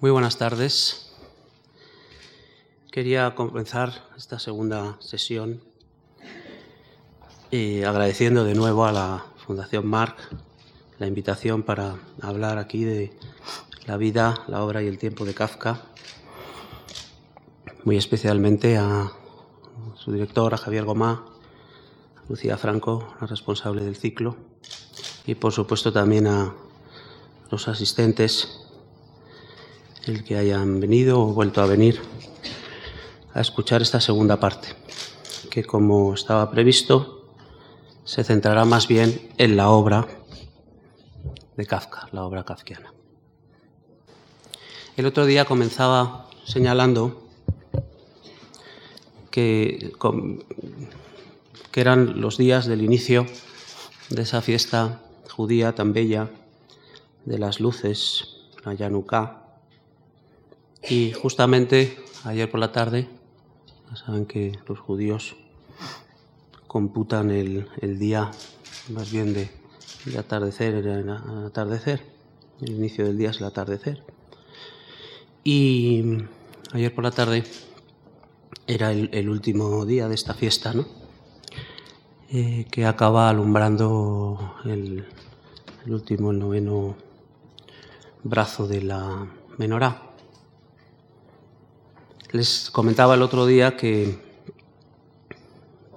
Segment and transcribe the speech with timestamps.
[0.00, 1.10] Muy buenas tardes.
[2.92, 5.60] Quería comenzar esta segunda sesión
[7.50, 10.16] eh, agradeciendo de nuevo a la Fundación Marc
[11.00, 13.12] la invitación para hablar aquí de
[13.86, 15.82] la vida, la obra y el tiempo de Kafka,
[17.82, 19.10] muy especialmente a
[19.96, 21.26] su director, a Javier Gomá,
[22.16, 24.36] a Lucía Franco, la responsable del ciclo,
[25.26, 26.54] y por supuesto también a
[27.50, 28.57] los asistentes,
[30.08, 32.00] el que hayan venido o vuelto a venir
[33.34, 34.68] a escuchar esta segunda parte,
[35.50, 37.32] que como estaba previsto,
[38.04, 40.06] se centrará más bien en la obra
[41.56, 42.92] de Kafka, la obra kafkiana.
[44.96, 47.22] El otro día comenzaba señalando
[49.30, 49.92] que,
[51.74, 53.24] eran los días del inicio
[54.10, 55.00] de esa fiesta
[55.30, 56.28] judía tan bella
[57.24, 59.47] de las luces, la Yanuká.
[60.90, 63.08] Y justamente ayer por la tarde,
[63.90, 65.36] ya saben que los judíos
[66.66, 68.30] computan el, día
[68.88, 69.50] más bien de,
[70.06, 72.02] de atardecer, el atardecer,
[72.62, 74.02] el inicio del día es el atardecer.
[75.44, 76.04] Y
[76.72, 77.44] ayer por la tarde
[78.66, 80.86] era el, el último día de esta fiesta, ¿no?
[82.30, 85.06] Eh, que acaba alumbrando el,
[85.84, 86.96] el último, el noveno
[88.22, 89.26] brazo de la
[89.58, 90.07] menorá.
[92.32, 94.18] Les comentaba el otro día que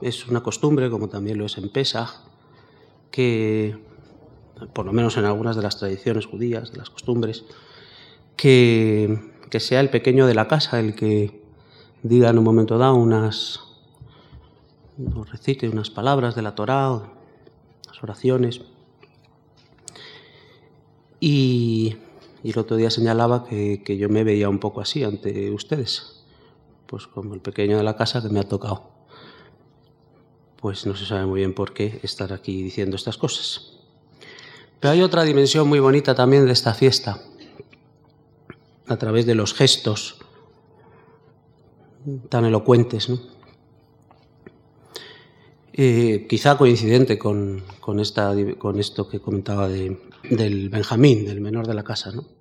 [0.02, 2.10] es una costumbre, como también lo es en Pesach,
[3.12, 3.78] que,
[4.73, 7.44] por lo menos en algunas de las tradiciones judías, de las costumbres,
[8.38, 9.20] que,
[9.60, 11.42] sea el pequeño de la casa el que
[12.02, 13.60] diga en un momento dado unas,
[15.30, 17.02] recite unas palabras de la Torá,
[17.88, 18.62] las oraciones.
[21.20, 21.98] Y,
[22.44, 26.20] el otro día señalaba que, yo me veía un poco así ante ustedes,
[26.92, 28.92] pues como el pequeño de la casa que me ha tocado.
[30.58, 33.77] Pues no se sabe muy bien por qué estar aquí diciendo estas cosas.
[34.82, 37.23] Pero hay otra dimensión muy bonita también de esta fiesta,
[38.88, 40.17] a través de los gestos
[42.27, 43.20] tan elocuentes, ¿no?
[45.73, 51.66] Eh, quizá coincidente con, con, esta, con, esto que comentaba de, del Benjamín, del menor
[51.66, 52.11] de la casa.
[52.11, 52.41] ¿no?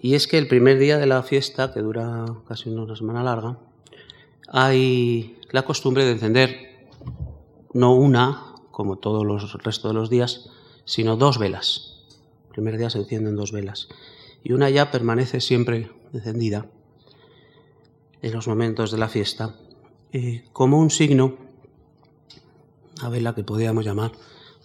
[0.00, 3.58] Y es que el primer día de la fiesta, que dura casi una semana larga,
[4.48, 6.86] hay la costumbre de encender
[7.74, 10.50] no una, como todos los restos de los días,
[10.84, 12.04] sino dos velas.
[12.48, 13.88] El primer día se encienden dos velas.
[14.44, 16.66] Y una ya permanece siempre encendida
[18.22, 19.56] en los momentos de la fiesta,
[20.52, 21.48] como un signo
[22.98, 24.12] una vela que podríamos llamar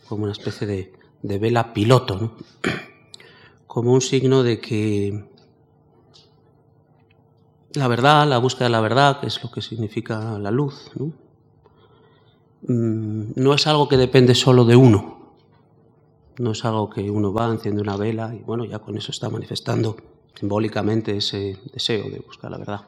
[0.07, 2.33] como una especie de, de vela piloto, ¿no?
[3.73, 5.25] Como un signo de que
[7.73, 11.11] la verdad, la búsqueda de la verdad, que es lo que significa la luz, ¿no?
[12.67, 15.33] Mm, no es algo que depende solo de uno,
[16.37, 19.31] no es algo que uno va, enciende una vela y bueno, ya con eso está
[19.31, 19.97] manifestando
[20.35, 22.81] simbólicamente ese deseo de buscar la verdad,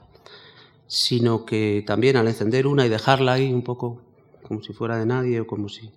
[0.85, 4.01] sino que también al encender una y dejarla ahí un poco
[4.43, 5.89] como si fuera de nadie o como si,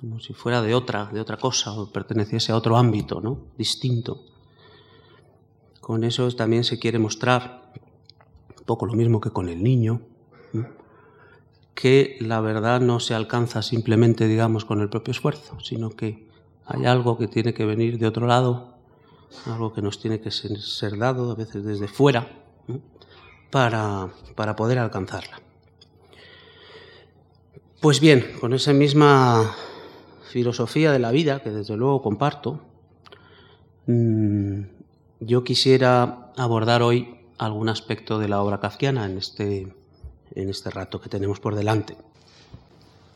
[0.00, 3.38] como si fuera de otra, de otra cosa o perteneciese a otro ámbito, ¿no?
[3.58, 4.24] Distinto.
[5.82, 7.72] Con eso también se quiere mostrar
[8.58, 10.00] un poco lo mismo que con el niño,
[11.74, 16.26] que la verdad no se alcanza simplemente, digamos, con el propio esfuerzo, sino que
[16.64, 18.78] hay algo que tiene que venir de otro lado,
[19.44, 22.26] algo que nos tiene que ser, dado a veces desde fuera,
[23.50, 25.40] para, para poder alcanzarla.
[27.80, 29.54] Pues bien, con esa misma
[30.30, 32.60] filosofía de la vida, que desde luego comparto,
[33.86, 34.62] mm,
[35.20, 39.74] yo quisiera abordar hoy algún aspecto de la obra kafkiana en este,
[40.34, 41.96] en este rato que tenemos por delante.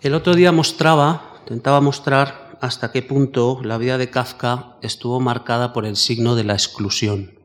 [0.00, 5.72] El otro día mostraba, intentaba mostrar hasta qué punto la vida de Kafka estuvo marcada
[5.72, 7.38] por el signo de la exclusión,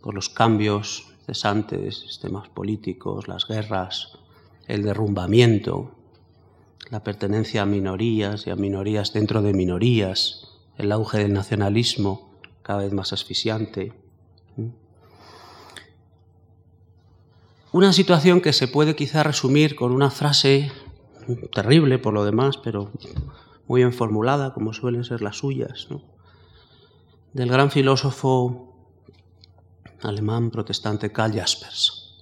[0.00, 4.18] por los cambios cesantes, sistemas políticos, las guerras,
[4.66, 5.92] el derrumbamiento,
[6.90, 12.30] la pertenencia a minorías y a minorías dentro de minorías, el auge del nacionalismo
[12.62, 13.92] cada vez más asfixiante.
[17.72, 20.70] Una situación que se puede quizá resumir con una frase
[21.52, 22.90] terrible por lo demás, pero
[23.66, 25.88] muy bien formulada, como suelen ser las suyas,
[27.32, 28.74] del gran filósofo
[30.02, 32.14] alemán protestante Karl Jaspers,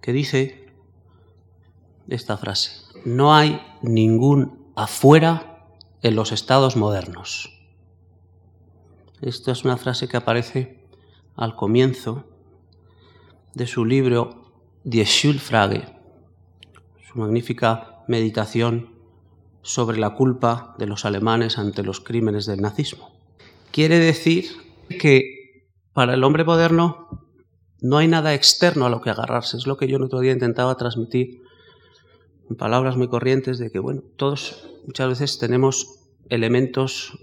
[0.00, 0.66] que dice
[2.08, 2.83] esta frase.
[3.04, 5.66] No hay ningún afuera
[6.02, 7.50] en los estados modernos.
[9.20, 10.86] Esta es una frase que aparece
[11.36, 12.24] al comienzo
[13.54, 14.52] de su libro
[14.84, 15.86] Die Schuldfrage,
[17.06, 18.94] su magnífica meditación
[19.62, 23.12] sobre la culpa de los alemanes ante los crímenes del nazismo.
[23.70, 24.46] Quiere decir
[25.00, 27.26] que para el hombre moderno
[27.80, 29.56] no hay nada externo a lo que agarrarse.
[29.56, 31.42] Es lo que yo el otro día intentaba transmitir
[32.58, 37.18] palabras muy corrientes de que, bueno, todos muchas veces tenemos elementos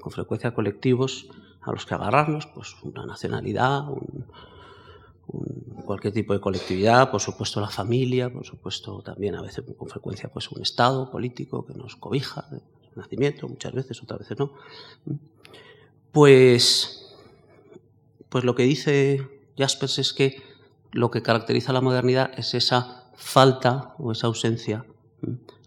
[0.00, 1.28] con frecuencia colectivos
[1.60, 3.84] a los que agarrarnos, pues una nacionalidad,
[5.84, 10.28] cualquier tipo de colectividad, por supuesto la familia, por supuesto también a veces con frecuencia
[10.32, 12.60] pues un estado político que nos cobija de
[12.96, 14.52] nacimiento, muchas veces, otras veces no.
[16.10, 17.16] Pues,
[18.28, 20.42] pues lo que dice Jaspers es que
[20.90, 24.84] lo que caracteriza la modernidad es esa falta o esa ausencia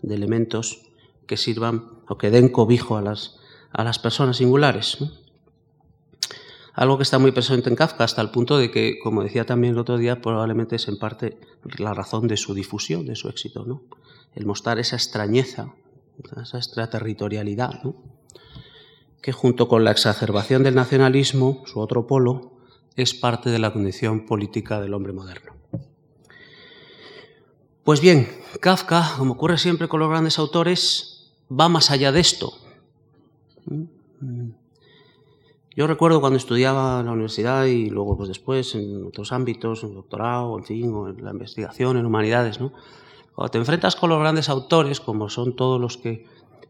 [0.02, 0.81] de elementos
[1.25, 3.40] que sirvan o que den cobijo a las,
[3.72, 5.00] a las personas singulares.
[6.74, 9.74] Algo que está muy presente en Kafka hasta el punto de que, como decía también
[9.74, 11.40] el otro día, probablemente es en parte
[11.80, 13.84] la razón de su difusión, de su éxito, ¿no?
[14.36, 15.74] El mostrar esa extrañeza,
[16.42, 17.81] esa extraterritorialidad,
[19.22, 22.60] que junto con la exacerbación del nacionalismo, su otro polo,
[22.98, 25.54] es parte de la condición política del hombre moderno.
[27.86, 28.28] Pues bien,
[28.62, 32.52] Kafka, como ocurre siempre con los grandes autores, va más allá de esto.
[35.76, 39.94] Yo recuerdo cuando estudiaba en la universidad y luego pues después en otros ámbitos, en
[39.94, 42.74] doctorado, en fin, o en la investigación, en humanidades, ¿no?
[43.36, 46.26] Cuando te enfrentas con los grandes autores, como son todos los que,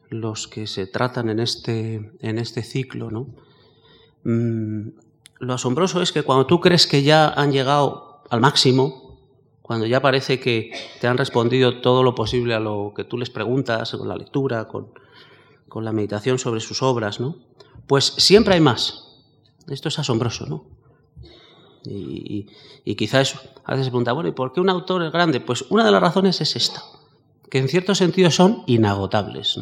[0.10, 3.28] los que se tratan en este, en este ciclo, ¿no?
[4.26, 4.90] Mm,
[5.40, 9.05] lo asombroso es que cuando tú crees que ya han llegado al máximo,
[9.66, 10.72] cuando ya parece que
[11.02, 14.68] te han respondido todo lo posible a lo que tú les preguntas con la lectura,
[14.68, 14.94] con,
[15.84, 17.38] la meditación sobre sus obras, ¿no?
[17.88, 19.24] Pues siempre hay más.
[19.68, 20.66] Esto es asombroso, ¿no?
[21.84, 22.46] Y,
[22.96, 25.40] quizás a veces se pregunta, bueno, ¿y por qué un autor es grande?
[25.40, 26.84] Pues una de las razones es esta,
[27.50, 29.60] que en cierto sentido son inagotables.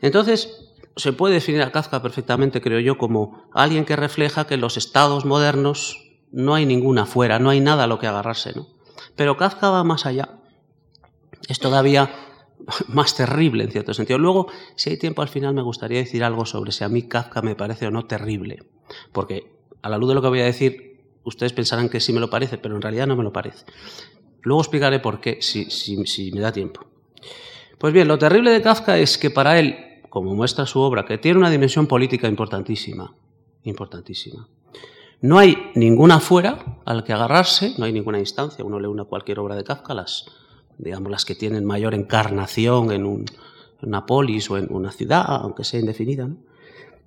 [0.00, 4.76] Entonces, se puede definir a Kafka perfectamente, creo yo, como alguien que refleja que los
[4.76, 8.52] estados modernos no hay ninguna fuera, no hay nada a lo que agarrarse.
[8.54, 8.68] ¿no?
[9.14, 10.38] Pero Kafka va más allá.
[11.48, 12.10] Es todavía
[12.88, 14.18] más terrible en cierto sentido.
[14.18, 17.42] Luego, si hay tiempo al final, me gustaría decir algo sobre si a mí Kafka
[17.42, 18.64] me parece o no terrible.
[19.12, 19.52] Porque
[19.82, 22.30] a la luz de lo que voy a decir, ustedes pensarán que sí me lo
[22.30, 23.64] parece, pero en realidad no me lo parece.
[24.42, 26.86] Luego explicaré por qué, si, si me da tiempo.
[27.78, 29.86] Pues bien, lo terrible de Kafka es que para él
[30.16, 33.14] como muestra su obra, que tiene una dimensión política importantísima,
[33.64, 34.48] importantísima.
[35.20, 38.64] No hay ninguna fuera al que agarrarse, no hay ninguna instancia.
[38.64, 40.26] Uno lee una cualquier obra de Kafka, las,
[40.78, 43.26] digamos las que tienen mayor encarnación en,
[43.82, 46.28] una polis o en una ciudad, aunque sea indefinida.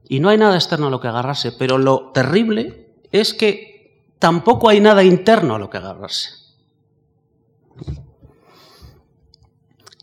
[0.08, 4.70] Y no hay nada externo a lo que agarrarse, pero lo terrible es que tampoco
[4.70, 6.32] hay nada interno a lo que agarrarse.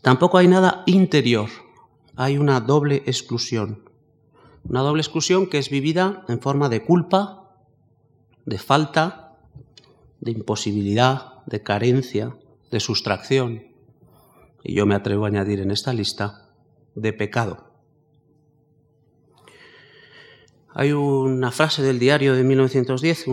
[0.01, 1.49] Tampoco hay nada interior
[2.17, 3.83] hay una doble exclusión.
[4.67, 7.46] Una doble exclusión que es vivida en forma de culpa,
[8.47, 9.35] de falta,
[10.21, 12.35] de imposibilidad, de carencia,
[12.71, 13.67] de sustracción.
[14.63, 16.49] Y yo me atrevo a añadir en esta lista
[16.95, 17.67] de pecado.
[20.73, 23.25] Hay una frase del diario de 1910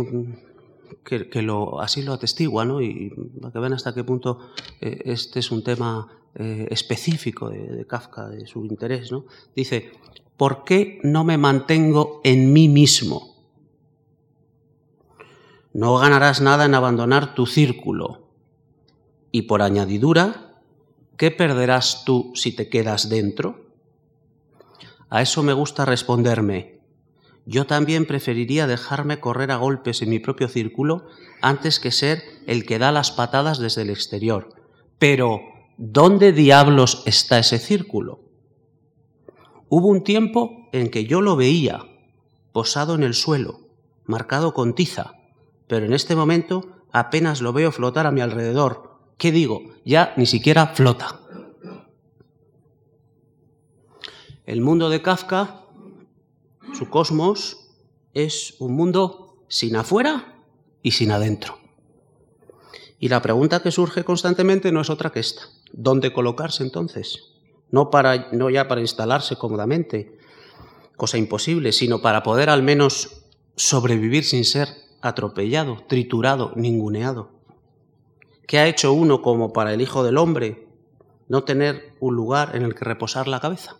[1.04, 1.30] que,
[1.80, 2.82] así lo atestigua, ¿no?
[2.82, 3.10] y
[3.40, 4.40] para que vean hasta qué punto
[4.80, 9.26] eh, este es un tema eh, específico de, Kafka, de su interés, ¿no?
[9.54, 9.92] Dice,
[10.36, 13.33] ¿por qué no me mantengo en mí mismo?
[15.74, 18.28] No ganarás nada en abandonar tu círculo.
[19.32, 20.60] Y por añadidura,
[21.16, 23.66] ¿qué perderás tú si te quedas dentro?
[25.10, 26.78] A eso me gusta responderme.
[27.44, 31.08] Yo también preferiría dejarme correr a golpes en mi propio círculo
[31.42, 34.54] antes que ser el que da las patadas desde el exterior.
[35.00, 35.40] Pero
[35.76, 38.20] ¿dónde diablos está ese círculo?
[39.68, 41.80] Hubo un tiempo en que yo lo veía,
[42.52, 43.58] posado en el suelo,
[44.04, 45.14] marcado con tiza,
[45.66, 48.98] pero en este momento apenas lo veo flotar a mi alrededor.
[49.18, 49.62] ¿Qué digo?
[49.84, 51.20] Ya ni siquiera flota.
[54.46, 55.62] El mundo de Kafka,
[56.74, 57.70] su cosmos,
[58.12, 60.42] es un mundo sin afuera
[60.82, 61.58] y sin adentro.
[62.98, 65.42] Y la pregunta que surge constantemente no es otra que esta.
[65.72, 67.32] ¿Dónde colocarse entonces?
[67.70, 70.18] No, para, no ya para instalarse cómodamente,
[70.96, 73.24] cosa imposible, sino para poder al menos
[73.56, 74.68] sobrevivir sin ser
[75.04, 77.30] atropellado, triturado, ninguneado.
[78.46, 80.66] ¿Qué ha hecho uno como para el Hijo del Hombre
[81.28, 83.76] no tener un lugar en el que reposar la cabeza?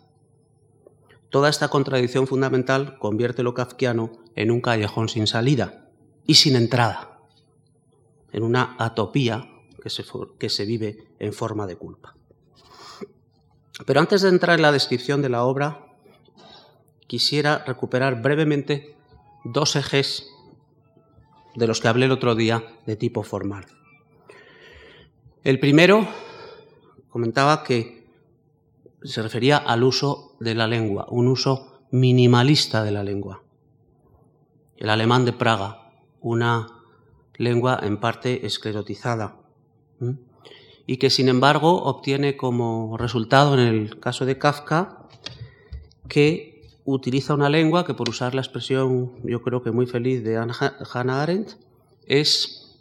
[1.31, 5.89] Toda esta contradicción fundamental convierte lo kafkiano en un callejón sin salida
[6.27, 7.19] y sin entrada,
[8.31, 9.49] en una atopía
[9.81, 10.05] que se,
[10.37, 12.15] que se vive en forma de culpa.
[13.85, 15.87] Pero antes de entrar en la descripción de la obra,
[17.07, 18.95] quisiera recuperar brevemente
[19.43, 20.34] dos ejes
[21.55, 23.65] de los que hablé el otro día de tipo formal.
[25.43, 26.07] El primero
[27.09, 28.05] comentaba que
[29.03, 33.43] se refería al uso de la lengua, un uso minimalista de la lengua.
[34.77, 36.67] El alemán de Praga, una
[37.37, 39.37] lengua en parte esclerotizada,
[40.87, 45.07] y que sin embargo obtiene como resultado en el caso de Kafka
[46.07, 46.54] que
[46.85, 51.21] utiliza una lengua que por usar la expresión yo creo que muy feliz de Hannah
[51.21, 51.53] Arendt
[52.05, 52.77] es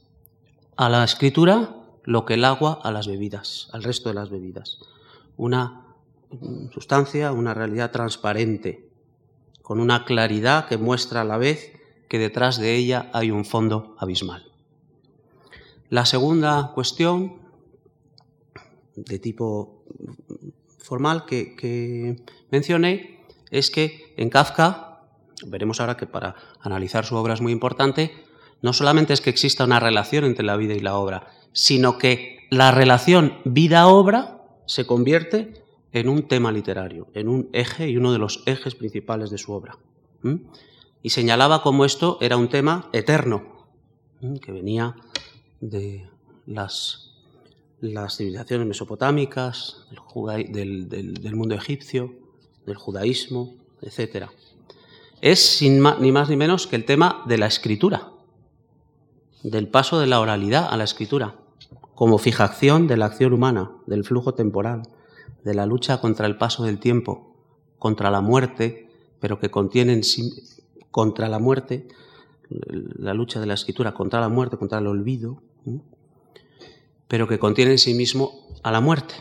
[0.77, 4.79] a la escritura lo que el agua a las bebidas, al resto de las bebidas.
[5.37, 5.87] Una
[6.73, 8.89] sustancia, una realidad transparente,
[9.63, 11.73] con una claridad que muestra a la vez
[12.09, 14.45] que detrás de ella hay un fondo abismal.
[15.89, 17.37] La segunda cuestión,
[18.97, 19.83] de tipo
[20.79, 23.14] formal, que, mencioné,
[23.51, 25.01] es que en Kafka,
[25.47, 28.13] veremos ahora que para analizar su obra es muy importante,
[28.63, 32.47] no solamente es que exista una relación entre la vida y la obra, sino que
[32.51, 38.19] la relación vida-obra se convierte en un tema literario, en un eje y uno de
[38.19, 39.79] los ejes principales de su obra.
[41.03, 43.69] Y señalaba cómo esto era un tema eterno,
[44.41, 44.97] que venía
[45.61, 46.09] de
[46.47, 47.13] las,
[48.11, 49.87] civilizaciones mesopotámicas,
[50.49, 52.15] del, mundo egipcio,
[52.67, 54.27] del judaísmo, etc.
[55.21, 58.11] Es sin ni más ni menos que el tema de la escritura,
[59.43, 61.37] del paso de la oralidad a la escritura,
[61.95, 64.83] como fijación de la acción humana, del flujo temporal,
[65.45, 67.37] de la lucha contra el paso del tiempo,
[67.79, 68.89] contra la muerte,
[69.21, 70.33] pero que contiene en sí,
[70.91, 71.89] contra la muerte,
[72.49, 75.43] la lucha de la escritura contra la muerte, contra el olvido,
[77.09, 79.15] pero que contiene en sí mismo a la muerte,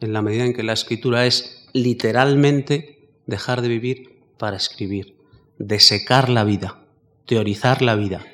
[0.00, 5.18] en la medida en que la escritura es literalmente dejar de vivir para escribir,
[5.58, 6.84] desecar la vida,
[7.26, 8.24] teorizar la vida,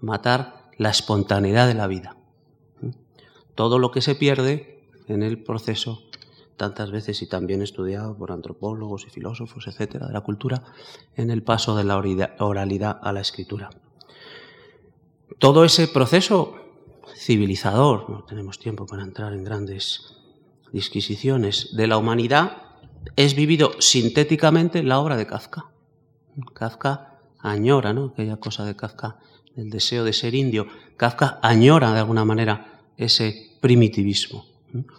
[0.00, 2.16] matar la espontaneidad de la vida.
[3.54, 6.02] Todo lo que se pierde en el proceso,
[6.56, 10.62] tantas veces y también estudiado por antropólogos y filósofos, etcétera, de la cultura,
[11.16, 11.96] en el paso de la
[12.38, 13.70] oralidad a la escritura.
[15.38, 16.54] Todo ese proceso
[17.16, 20.16] civilizador, no tenemos tiempo para entrar en grandes
[20.72, 22.69] disquisiciones, de la humanidad
[23.16, 25.66] es vivido sintéticamente en la obra de Kafka.
[26.54, 28.06] Kafka añora, ¿no?
[28.06, 29.18] Aquella cosa de Kafka,
[29.56, 30.66] el deseo de ser indio.
[30.96, 34.46] Kafka añora de alguna manera ese primitivismo,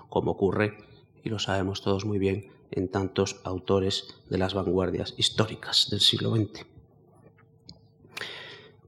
[0.10, 0.78] como ocurre,
[1.24, 6.36] y lo sabemos todos muy bien, en tantos autores de las vanguardias históricas del siglo
[6.36, 6.66] XX.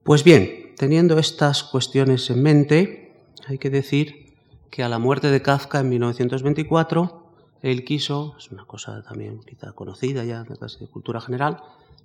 [0.03, 3.13] Pues bien, teniendo estas cuestiones en mente,
[3.47, 4.35] hay que decir
[4.69, 7.22] que a la muerte de Kafka en 1924,
[7.63, 11.63] él quiso, es una cosa también quizá conocida ya de cultura general,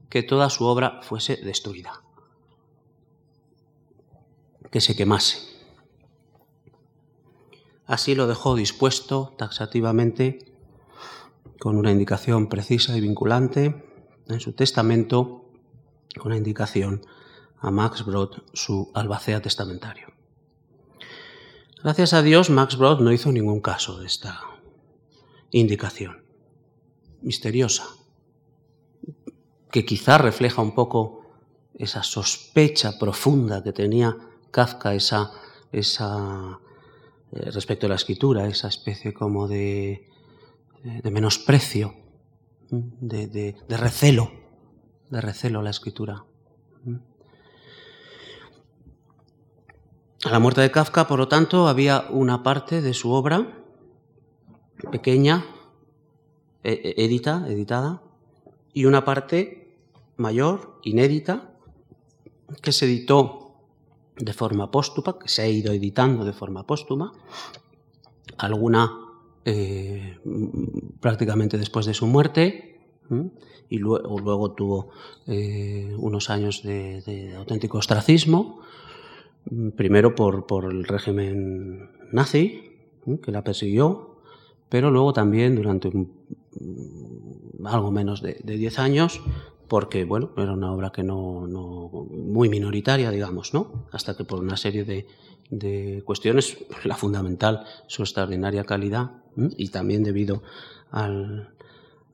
[0.08, 2.00] que toda su obra fuese destruida,
[4.70, 5.38] que se quemase.
[7.86, 10.54] Así lo dejó dispuesto taxativamente,
[11.58, 13.84] con una indicación precisa y vinculante
[14.28, 15.44] en su testamento,
[16.16, 17.04] con una indicación
[17.58, 20.06] a Max Brod, su albacea testamentario.
[21.82, 24.47] Gracias a Dios, Max Brod no hizo ningún caso de esta
[25.50, 26.22] indicación
[27.22, 27.84] misteriosa,
[29.70, 31.26] que quizá refleja un poco
[31.74, 34.16] esa sospecha profunda que tenía
[34.50, 35.30] Kafka, esa,
[35.72, 36.60] esa
[37.32, 40.08] eh, respecto a la escritura, esa especie como de,
[40.82, 41.94] de menosprecio,
[42.70, 44.32] de, de recelo,
[45.10, 46.24] de recelo a la escritura.
[50.24, 53.57] A la muerte de Kafka, por lo tanto, había una parte de su obra
[54.90, 55.44] pequeña,
[56.62, 58.02] e, e, edita, editada,
[58.73, 59.76] y una parte
[60.16, 61.54] mayor, inédita,
[62.62, 63.54] que se editó
[64.16, 67.12] de forma póstuma, que se ha ido editando de forma póstuma,
[68.37, 68.92] alguna
[69.44, 70.18] eh,
[71.00, 72.80] prácticamente después de su muerte,
[73.70, 74.90] y luego, tuvo
[75.26, 78.61] eh, unos años de auténtico ostracismo,
[79.76, 82.76] primero por, por el régimen nazi,
[83.23, 84.17] que la persiguió,
[84.68, 85.90] pero luego también durante
[87.64, 89.20] algo menos de 10 años,
[89.68, 93.87] porque bueno, era una obra que no, no, muy minoritaria, digamos, ¿no?
[93.92, 95.06] Hasta que por una serie de,
[95.50, 100.42] de cuestiones, la fundamental, su extraordinaria calidad, y también debido
[100.90, 101.50] al,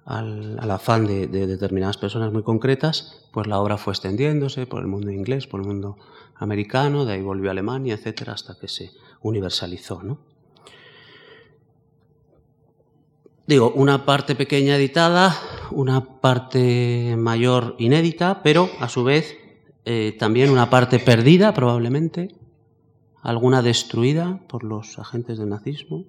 [0.04, 5.10] al, afán de, determinadas personas muy concretas, pues la obra fue extendiéndose por el mundo
[5.10, 5.96] inglés, por el mundo
[6.36, 8.90] americano, de ahí volvió a Alemania, etcétera, hasta que se
[9.22, 10.02] universalizó.
[10.02, 10.18] ¿no?
[13.46, 15.38] Digo, una parte pequeña editada,
[15.70, 19.36] una parte mayor inédita, pero a su vez
[19.84, 22.34] eh, también una parte perdida probablemente,
[23.20, 26.06] alguna destruida por los agentes del nazismo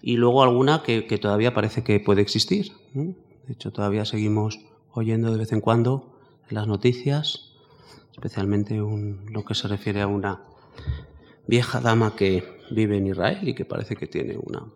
[0.00, 2.70] y luego alguna que, todavía parece que puede existir.
[2.94, 4.60] De hecho, todavía seguimos
[4.92, 6.20] oyendo de vez en cuando
[6.50, 7.50] las noticias,
[8.12, 10.44] especialmente lo que se refiere a una
[11.48, 14.66] vieja dama que vive en Israel y que parece que tiene una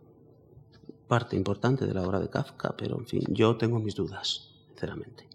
[1.07, 5.29] parte importante de la obra de Kafka, pero en fin, yo tengo mis dudas, sinceramente,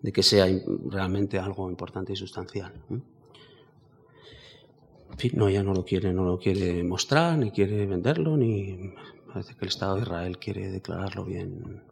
[0.00, 0.46] de que sea
[0.88, 2.72] realmente algo importante y sustancial.
[2.90, 8.94] En fin, no, ella no lo quiere, no lo quiere mostrar, ni quiere venderlo, ni
[9.32, 11.82] parece que el Estado de Israel quiere declararlo bien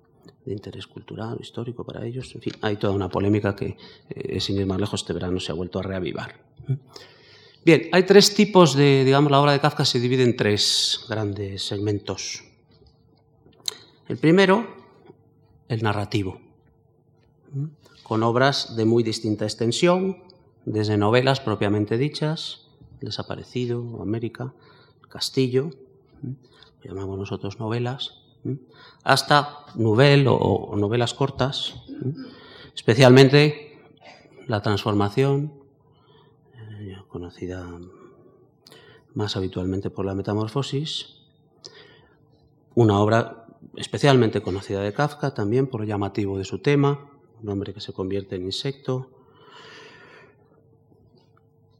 [0.44, 2.34] de interés cultural, histórico para ellos.
[2.34, 3.76] En fin, hay toda una polémica que,
[4.10, 6.34] eh, sin ir más lejos, este verano se ha vuelto a reavivar.
[7.64, 11.62] Bien, hay tres tipos de, digamos, la obra de Kafka se divide en tres grandes
[11.62, 12.42] segmentos.
[14.08, 14.66] El primero,
[15.68, 16.40] el narrativo,
[18.02, 20.18] con obras de muy distinta extensión,
[20.64, 22.68] desde novelas propiamente dichas,
[23.00, 24.54] Desaparecido, América,
[25.08, 25.70] Castillo,
[26.22, 28.22] lo llamamos nosotros novelas,
[29.04, 31.74] hasta novel o, novelas cortas,
[32.74, 33.80] especialmente
[34.46, 35.52] La Transformación,
[36.54, 37.68] eh, conocida
[39.14, 41.22] más habitualmente por la Metamorfosis,
[42.74, 43.41] una obra
[43.76, 47.10] especialmente conocida de Kafka, también por lo llamativo de su tema,
[47.42, 49.10] un hombre que se convierte en insecto.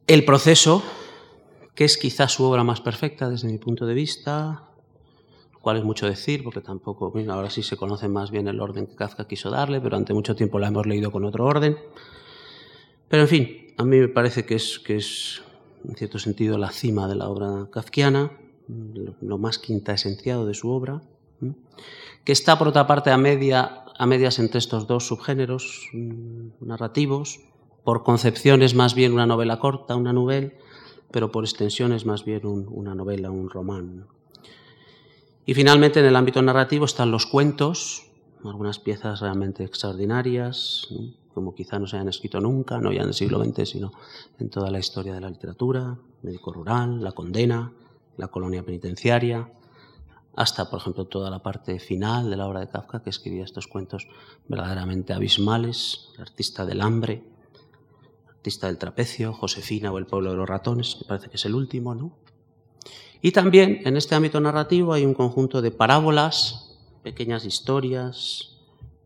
[0.07, 0.83] El proceso,
[1.75, 4.69] que es quizás su obra más perfecta desde mi punto de vista,
[5.61, 8.95] cual es mucho decir, porque tampoco, ahora sí se conoce más bien el orden que
[8.95, 11.77] Kafka quiso darle, pero ante mucho tiempo la hemos leído con otro orden.
[13.07, 15.41] Pero en fin, a mí me parece que es, que es
[15.87, 18.31] en cierto sentido, la cima de la obra kafkiana,
[19.21, 21.01] lo más quinta esenciado de su obra
[22.23, 27.41] que está por otra parte a, media, a medias entre estos dos subgéneros mm, narrativos,
[27.83, 30.51] por concepciones más bien una novela corta, una novela,
[31.11, 34.07] pero por extensiones más bien una novela, un román.
[35.45, 38.07] Y finalmente en el ámbito narrativo están los cuentos,
[38.45, 40.87] algunas piezas realmente extraordinarias,
[41.33, 43.91] como quizá no se hayan escrito nunca, no ya en el siglo XX, sino
[44.39, 47.73] en toda la historia de la literatura, médico rural, la condena,
[48.17, 49.51] la colonia penitenciaria,
[50.35, 53.67] hasta, por ejemplo, toda la parte final de la obra de Kafka, que escribía estos
[53.67, 54.07] cuentos
[54.47, 57.23] verdaderamente abismales, el artista del hambre,
[58.25, 61.45] el artista del trapecio, Josefina o el pueblo de los ratones, que parece que es
[61.45, 62.17] el último, ¿no?
[63.21, 68.57] Y también en este ámbito narrativo hay un conjunto de parábolas, pequeñas historias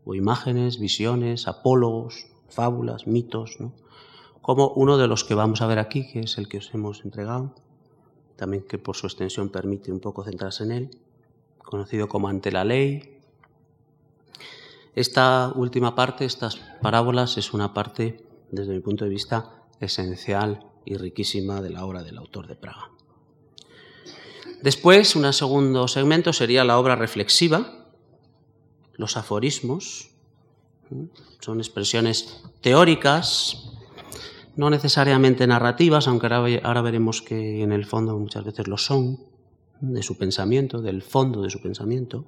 [0.04, 3.74] o imágenes, visiones, apólogos, fábulas, mitos, ¿no?
[4.40, 7.04] como uno de los que vamos a ver aquí, que es el que os hemos
[7.04, 7.54] entregado,
[8.34, 10.90] también que por su extensión permite un poco centrarse en él
[11.68, 13.20] conocido como ante la ley.
[14.94, 20.96] Esta última parte, estas parábolas, es una parte, desde mi punto de vista, esencial y
[20.96, 22.90] riquísima de la obra del autor de Praga.
[24.62, 27.86] Después, un segundo segmento sería la obra reflexiva,
[28.94, 30.10] los aforismos,
[31.40, 33.72] son expresiones teóricas,
[34.56, 39.20] no necesariamente narrativas, aunque ahora, veremos que en el fondo muchas veces lo son,
[39.80, 42.24] de su pensamiento, del fondo de su pensamiento.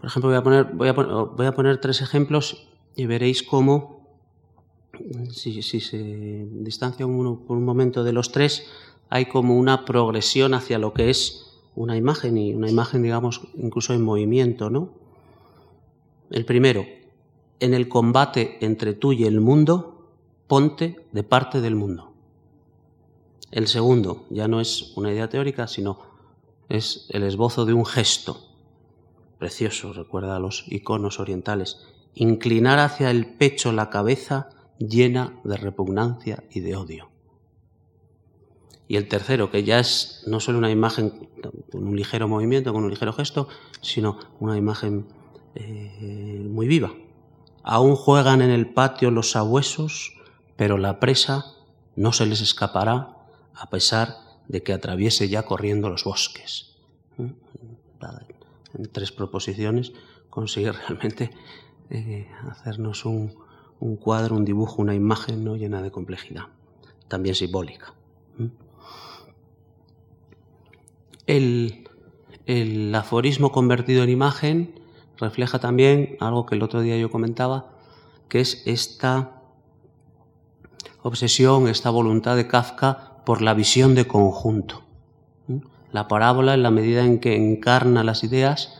[0.00, 4.06] Por ejemplo, voy a poner, voy a voy a poner tres ejemplos y veréis cómo,
[5.30, 8.66] si, si, se distancia uno por un momento de los tres,
[9.08, 13.92] hay como una progresión hacia lo que es una imagen y una imagen, digamos, incluso
[13.94, 14.94] en movimiento, ¿no?
[16.30, 16.84] El primero,
[17.60, 20.10] en el combate entre tú y el mundo,
[20.46, 22.15] ponte de parte del mundo.
[23.56, 25.98] El segundo ya no es una idea teórica, sino
[26.68, 28.38] es el esbozo de un gesto
[29.38, 31.78] precioso, recuerda a los iconos orientales,
[32.14, 37.08] inclinar hacia el pecho la cabeza llena de repugnancia y de odio.
[38.88, 41.30] Y el tercero, que ya es no solo una imagen
[41.72, 43.48] con un ligero movimiento, con un ligero gesto,
[43.80, 45.06] sino una imagen
[45.54, 46.92] eh, muy viva.
[47.62, 50.12] Aún juegan en el patio los sabuesos,
[50.56, 51.54] pero la presa
[51.94, 53.15] no se les escapará
[53.56, 54.16] a pesar
[54.48, 56.76] de que atraviese ya corriendo los bosques.
[57.16, 57.30] ¿Mm?
[58.74, 59.92] En tres proposiciones
[60.30, 61.30] consigue realmente
[61.90, 63.34] eh, hacernos un,
[64.00, 65.56] cuadro, un dibujo, una imagen ¿no?
[65.56, 66.44] llena de complejidad,
[67.08, 67.94] también simbólica.
[68.36, 68.46] ¿Mm?
[71.26, 71.88] El,
[72.44, 74.80] el aforismo convertido en imagen
[75.18, 77.72] refleja también algo que el otro día yo comentaba,
[78.28, 79.42] que es esta
[81.02, 84.84] obsesión, esta voluntad de Kafka por la visión de conjunto.
[85.90, 88.78] La parábola, en la medida en que encarna las ideas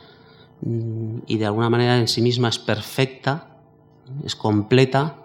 [0.60, 3.58] mm, y de alguna manera en sí misma es perfecta,
[4.24, 5.16] es completa,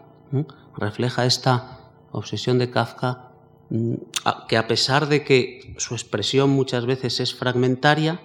[0.76, 3.32] refleja esta obsesión de Kafka
[3.70, 3.94] mm,
[4.48, 8.22] que a pesar de que su expresión muchas veces es fragmentaria,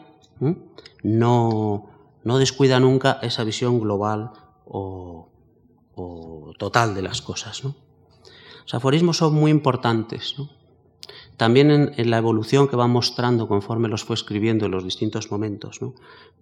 [1.02, 1.90] no,
[2.24, 4.30] no descuida nunca esa visión global
[4.64, 5.28] o,
[6.58, 7.62] total de las cosas.
[7.64, 10.34] Los aforismos son muy importantes.
[11.36, 15.80] También en, la evolución que va mostrando conforme los fue escribiendo en los distintos momentos.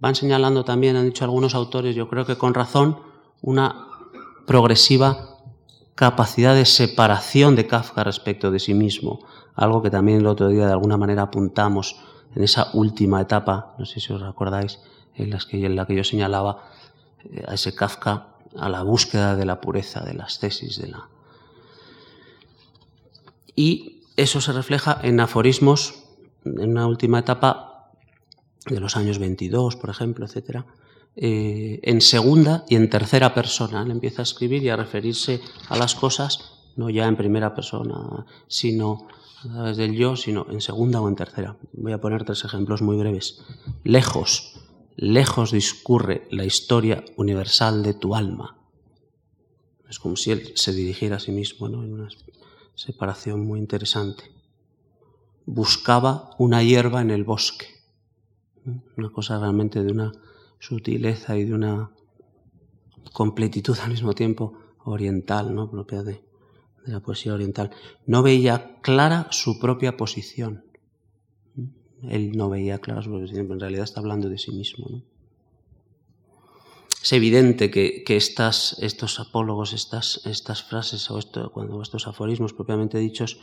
[0.00, 2.98] Van señalando también, han dicho algunos autores, yo creo que con razón,
[3.42, 3.88] una
[4.46, 5.40] progresiva
[5.94, 9.20] capacidad de separación de Kafka respecto de sí mismo,
[9.54, 11.96] algo que también el otro día de alguna manera apuntamos
[12.34, 14.80] en esa última etapa, no sé si os acordáis,
[15.14, 16.68] en, en la que yo señalaba
[17.24, 21.08] eh, a ese Kafka a la búsqueda de la pureza, de las tesis, de la...
[23.56, 26.04] Y eso se refleja en aforismos,
[26.44, 27.90] en una última etapa
[28.66, 30.66] de los años 22, por ejemplo, etcétera,
[31.16, 33.82] eh, en segunda y en tercera persona.
[33.82, 38.26] Él empieza a escribir y a referirse a las cosas, no ya en primera persona,
[38.48, 39.06] sino
[39.52, 41.56] través del yo, sino en segunda o en tercera.
[41.72, 43.42] Voy a poner tres ejemplos muy breves.
[43.82, 44.60] Lejos,
[44.96, 48.58] lejos discurre la historia universal de tu alma.
[49.88, 51.84] Es como si él se dirigiera a sí mismo ¿no?
[51.84, 52.08] en
[52.74, 54.24] separación muy interesante.
[55.46, 57.66] Buscaba una hierba en el bosque.
[58.96, 60.12] Una cosa realmente de una
[60.58, 61.90] sutileza y de una
[63.12, 65.70] completitud al mismo tiempo oriental, ¿no?
[65.70, 66.24] propia de,
[66.86, 67.70] la poesía oriental.
[68.06, 70.64] No veía clara su propia posición
[72.08, 75.02] él no veía claras pero en realidad está hablando de sí mismo.
[77.04, 83.40] Es evidente que, estos apólogos, estas, frases o estos aforismos propiamente dichos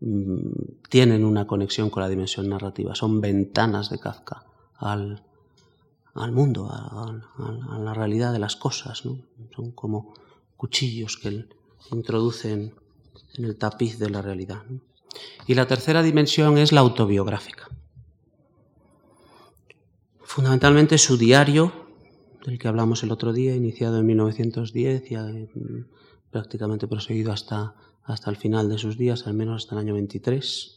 [0.00, 0.50] mm,
[0.90, 4.44] tienen una conexión con la dimensión narrativa, son ventanas de Kafka
[4.76, 5.24] al,
[6.12, 10.12] al mundo, a, la realidad de las cosas, son como
[10.58, 11.54] cuchillos que él
[11.90, 12.74] introduce en,
[13.38, 14.64] el tapiz de la realidad.
[15.46, 17.70] Y la tercera dimensión es la autobiográfica
[20.24, 21.87] fundamentalmente su diario,
[22.48, 25.84] del que hablamos el otro día, iniciado en 1910 y mm,
[26.30, 30.76] prácticamente proseguido hasta, hasta el final de sus días, al menos hasta el año 23.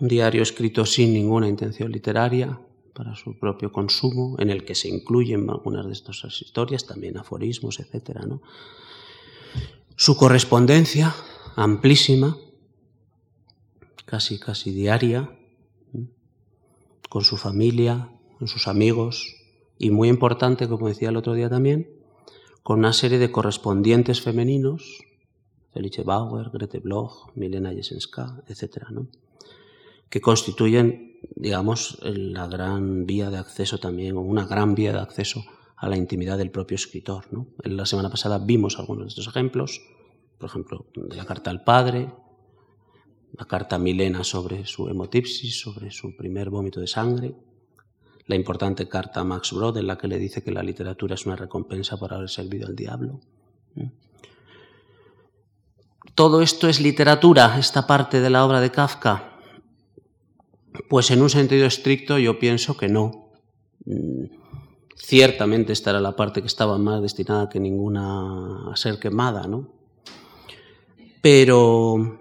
[0.00, 2.58] Un diario escrito sin ninguna intención literaria,
[2.94, 7.78] para su propio consumo, en el que se incluyen algunas de estas historias, también aforismos,
[7.78, 8.20] etc.
[8.26, 8.42] ¿no?
[9.96, 11.14] Su correspondencia,
[11.54, 12.36] amplísima,
[14.04, 15.30] casi, casi diaria,
[17.08, 19.43] con su familia, con sus amigos
[19.78, 21.90] y muy importante, como decía el otro día también,
[22.62, 25.04] con una serie de correspondientes femeninos,
[25.72, 29.08] Felice Bauer, Grete Bloch, Milena Jesenska, etc., ¿no?
[30.08, 35.44] que constituyen, digamos, la gran vía de acceso también, o una gran vía de acceso
[35.76, 37.24] a la intimidad del propio escritor.
[37.32, 37.48] ¿no?
[37.64, 39.82] La semana pasada vimos algunos de estos ejemplos,
[40.38, 42.12] por ejemplo, de la carta al padre,
[43.36, 47.34] la carta a Milena sobre su hemotipsis, sobre su primer vómito de sangre,
[48.26, 51.26] la importante carta a Max Brod en la que le dice que la literatura es
[51.26, 53.20] una recompensa por haber servido al diablo.
[56.14, 59.38] ¿Todo esto es literatura, esta parte de la obra de Kafka?
[60.88, 63.30] Pues en un sentido estricto yo pienso que no.
[64.96, 69.74] Ciertamente esta era la parte que estaba más destinada que ninguna a ser quemada, ¿no?
[71.20, 72.20] Pero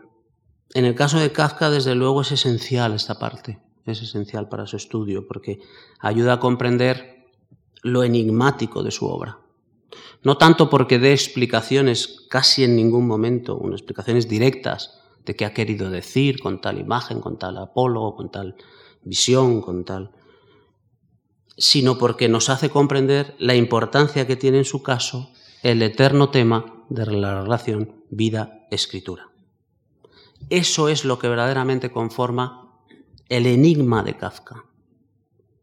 [0.73, 4.77] en el caso de Kafka, desde luego, es esencial esta parte, es esencial para su
[4.77, 5.59] estudio, porque
[5.99, 7.25] ayuda a comprender
[7.81, 9.39] lo enigmático de su obra.
[10.23, 15.53] No tanto porque dé explicaciones casi en ningún momento, unas explicaciones directas de qué ha
[15.53, 18.55] querido decir con tal imagen, con tal apólogo, con tal
[19.03, 20.11] visión, con tal
[21.57, 26.85] sino porque nos hace comprender la importancia que tiene en su caso el eterno tema
[26.89, 29.29] de la relación vida-escritura.
[30.49, 32.62] Eso es lo que verdaderamente conforma
[33.33, 34.65] el enigma de Kafka,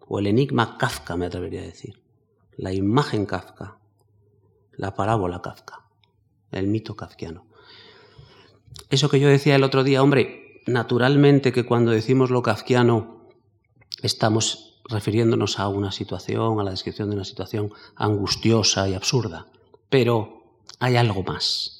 [0.08, 2.02] o el enigma Kafka me atrevería a decir,
[2.56, 3.78] la imagen Kafka,
[4.72, 5.84] la parábola Kafka,
[6.50, 7.46] el mito kafkiano.
[8.88, 13.28] Eso que yo decía el otro día, hombre, naturalmente que cuando decimos lo kafkiano
[14.02, 19.46] estamos refiriéndonos a una situación, a la descripción de una situación angustiosa y absurda,
[19.88, 20.42] pero
[20.80, 21.79] hay algo más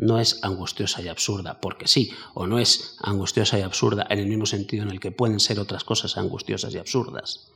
[0.00, 4.26] no es angustiosa y absurda porque sí, o no es angustiosa y absurda en el
[4.26, 7.52] mismo sentido en el que pueden ser otras cosas angustiosas y absurdas.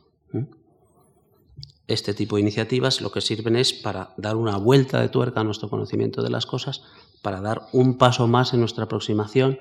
[1.86, 5.44] Este tipo de iniciativas lo que sirven es para dar una vuelta de tuerca a
[5.44, 6.82] nuestro conocimiento de las cosas,
[7.22, 9.58] para dar un paso más en nuestra aproximación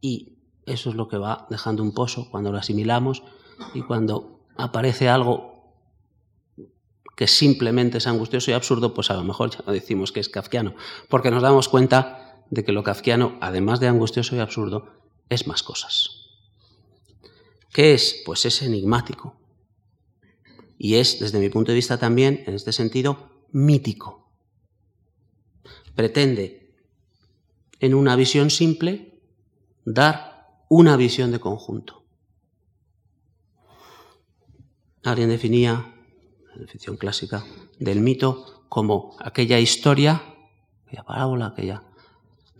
[0.00, 3.24] y eso es lo que va dejando un pozo cuando lo asimilamos
[3.74, 5.59] y cuando aparece algo
[7.20, 10.30] que simplemente es angustioso y absurdo, pues a lo mejor ya no decimos que es
[10.30, 10.74] kafkiano,
[11.10, 14.88] porque nos damos cuenta de que lo kafkiano, además de angustioso y absurdo,
[15.28, 16.30] es más cosas.
[17.74, 18.22] ¿Qué es?
[18.24, 19.36] Pues es enigmático.
[20.78, 24.32] Y es, desde mi punto de vista también, en este sentido, mítico.
[25.94, 26.74] Pretende,
[27.80, 29.20] en una visión simple,
[29.84, 32.02] dar una visión de conjunto.
[35.02, 35.99] Alguien definía
[36.68, 37.44] ficción clásica,
[37.78, 40.22] del mito como aquella historia,
[40.86, 41.84] aquella parábola, aquella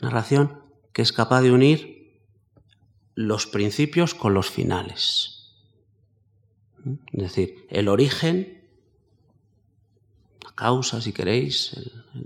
[0.00, 2.20] narración que es capaz de unir
[3.14, 5.54] los principios con los finales.
[7.12, 8.64] Es decir, el origen,
[10.42, 11.76] la causa, si queréis,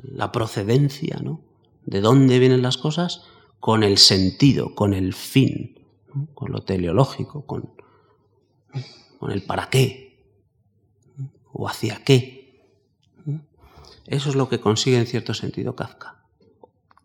[0.03, 1.40] la procedencia, ¿no?
[1.85, 3.22] De dónde vienen las cosas,
[3.61, 5.81] con el sentido, con el fin,
[6.35, 7.74] con lo teleológico, con,
[9.18, 10.13] con el para qué,
[11.55, 12.61] o hacia qué.
[14.07, 16.23] Eso es lo que consigue en cierto sentido Kafka.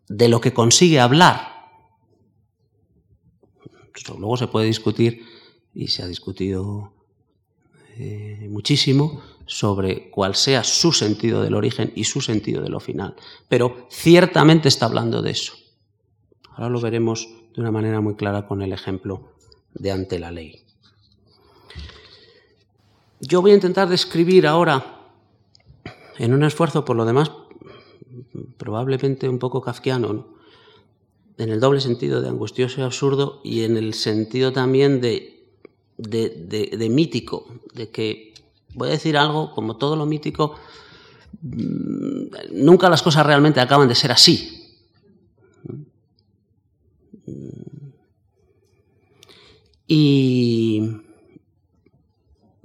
[0.08, 1.48] De lo que consigue hablar.
[4.18, 5.24] Luego se puede discutir,
[5.72, 6.92] y se ha discutido
[7.96, 13.16] eh, muchísimo, sobre cuál sea su sentido del origen y su sentido de lo final.
[13.48, 15.54] Pero ciertamente está hablando de eso.
[16.50, 19.32] Ahora lo veremos de una manera muy clara con el ejemplo
[19.74, 20.69] de ante la ley.
[23.20, 24.98] Yo voy a intentar describir ahora,
[26.18, 27.30] en un esfuerzo por lo demás
[28.56, 30.26] probablemente un poco kafkiano,
[31.36, 35.44] en el doble sentido de angustioso y absurdo y en el sentido también de,
[35.96, 38.34] de, mítico, de que
[38.74, 40.56] voy a decir algo, como todo lo mítico,
[41.42, 44.56] mm, nunca las cosas realmente acaban de ser así.
[49.86, 51.00] Y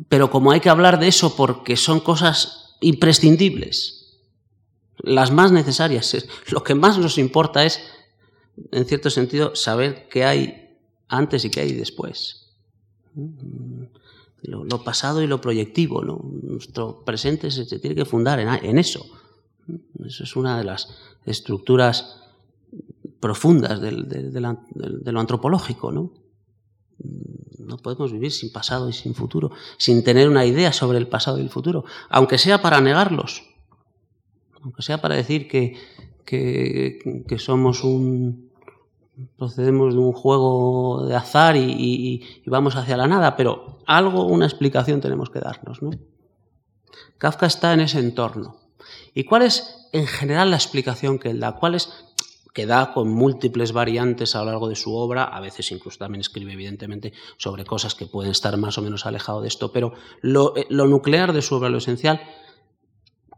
[0.09, 4.19] pero como hay que hablar de eso porque son cosas imprescindibles,
[4.99, 6.15] las más necesarias,
[6.51, 7.81] lo que más nos importa es,
[8.71, 12.53] en cierto sentido, saber qué hay antes y qué hay después.
[14.41, 19.05] Lo, pasado y lo proyectivo, nuestro presente se, tiene que fundar en, eso.
[20.05, 20.89] Eso es una de las
[21.25, 22.21] estructuras
[23.19, 26.24] profundas de lo antropológico, ¿no?
[26.99, 31.39] No podemos vivir sin pasado y sin futuro, sin tener una idea sobre el pasado
[31.39, 33.43] y el futuro, aunque sea para negarlos,
[34.62, 35.77] aunque sea para decir que,
[36.25, 38.51] que, somos un,
[39.38, 45.01] procedemos de un juego de azar y, vamos hacia la nada, pero algo, una explicación
[45.01, 45.81] tenemos que darnos.
[45.81, 45.91] ¿no?
[47.17, 48.58] Kafka está en ese entorno.
[49.13, 51.53] ¿Y cuál es en general la explicación que él da?
[51.53, 52.04] ¿Cuál es
[52.55, 56.21] que da con múltiples variantes a lo largo de su obra, a veces incluso también
[56.21, 59.91] escribe evidentemente sobre cosas que pueden estar más o menos alejados de esto, pero
[60.21, 62.21] lo, eh, nuclear de su obra, lo esencial,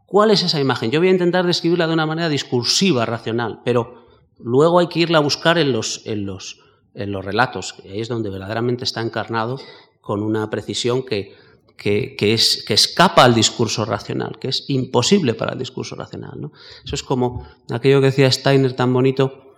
[0.06, 0.92] ¿cuál es esa imagen?
[0.92, 4.06] Yo voy a intentar describirla de una manera discursiva, racional, pero
[4.38, 6.60] luego hay que irla a buscar en los, en los,
[6.94, 9.58] en los relatos, ahí es donde verdaderamente está encarnado
[10.00, 11.34] con una precisión que,
[11.78, 16.32] que, es, que escapa al discurso racional, que es imposible para el discurso racional.
[16.40, 16.52] ¿no?
[16.84, 19.54] Eso es como aquello que decía Steiner tan bonito,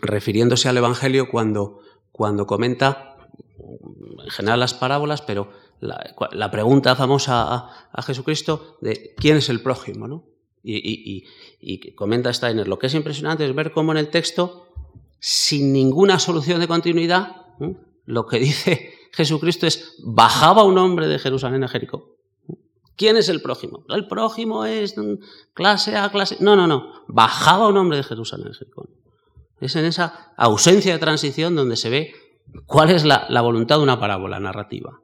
[0.00, 1.80] refiriéndose al Evangelio cuando,
[2.12, 3.16] cuando comenta,
[3.58, 10.06] en general las parábolas, pero la, pregunta famosa a, Jesucristo de quién es el prójimo.
[10.06, 10.24] ¿no?
[10.62, 11.24] Y
[11.96, 14.68] comenta Steiner, lo que es impresionante es ver cómo en el texto,
[15.18, 17.46] sin ninguna solución de continuidad,
[18.06, 22.16] lo que dice Jesucristo es, bajaba un hombre de Jerusalén a Jericó.
[22.96, 23.84] ¿Quién es el prójimo?
[23.88, 24.94] El prójimo es
[25.54, 26.36] clase A, clase...
[26.40, 26.92] No, no, no.
[27.08, 28.88] Bajaba un hombre de Jerusalén a Jericó.
[29.58, 32.14] Es en esa ausencia de transición donde se ve
[32.66, 35.00] cuál es la, voluntad de una parábola narrativa.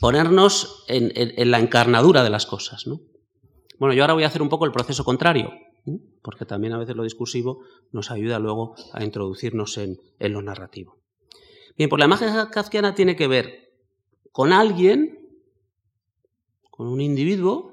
[0.00, 2.84] Ponernos en, la encarnadura de las cosas.
[3.78, 5.52] Bueno, yo ahora voy a hacer un poco el proceso contrario,
[6.22, 7.60] porque también a veces lo discursivo
[7.92, 11.01] nos ayuda luego a introducirnos en lo narrativo.
[11.76, 13.72] Bien, pues la imagen kafkiana tiene que ver
[14.30, 15.18] con alguien,
[16.70, 17.72] con un individuo,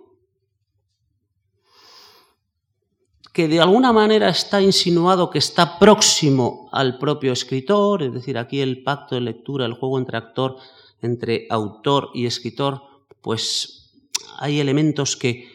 [3.33, 8.59] que de alguna manera está insinuado que está próximo al propio escritor, es decir, aquí
[8.59, 10.57] el pacto de lectura, el juego entre actor,
[11.01, 12.81] entre autor y escritor,
[13.21, 13.93] pues
[14.39, 15.47] hay elementos que,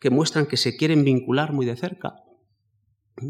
[0.00, 2.22] que muestran que se quieren vincular muy de cerca,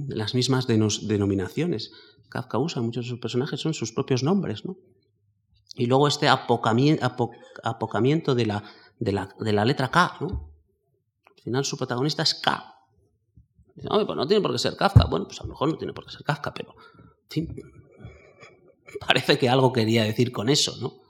[0.08, 1.92] las mismas denominaciones.
[2.32, 4.76] Kafka usa, muchos de sus personajes son sus propios nombres, ¿no?
[5.74, 10.50] Y luego este apocamiento de la, letra K, ¿no?
[11.26, 12.74] Al final su protagonista es K.
[13.76, 15.04] no, pues no tiene por qué ser Kafka.
[15.04, 16.74] Bueno, pues a lo mejor no tiene por qué ser Kafka, pero,
[19.06, 21.00] parece que algo quería decir con eso, ¿no?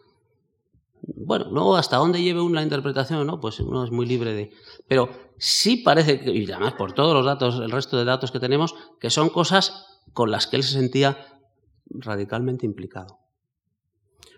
[1.02, 4.52] Bueno, luego hasta dónde lleve uno la interpretación no, pues uno es muy libre de...
[4.86, 8.38] Pero sí parece, que, y además por todos los datos, el resto de datos que
[8.38, 11.40] tenemos, que son cosas con las que él se sentía
[11.86, 13.18] radicalmente implicado.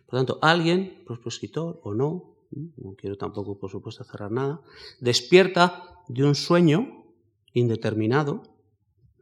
[0.06, 4.60] Por lo tanto, alguien, escritor o no, no quiero tampoco, por supuesto, cerrar nada,
[5.00, 7.04] despierta de un sueño
[7.52, 8.42] indeterminado,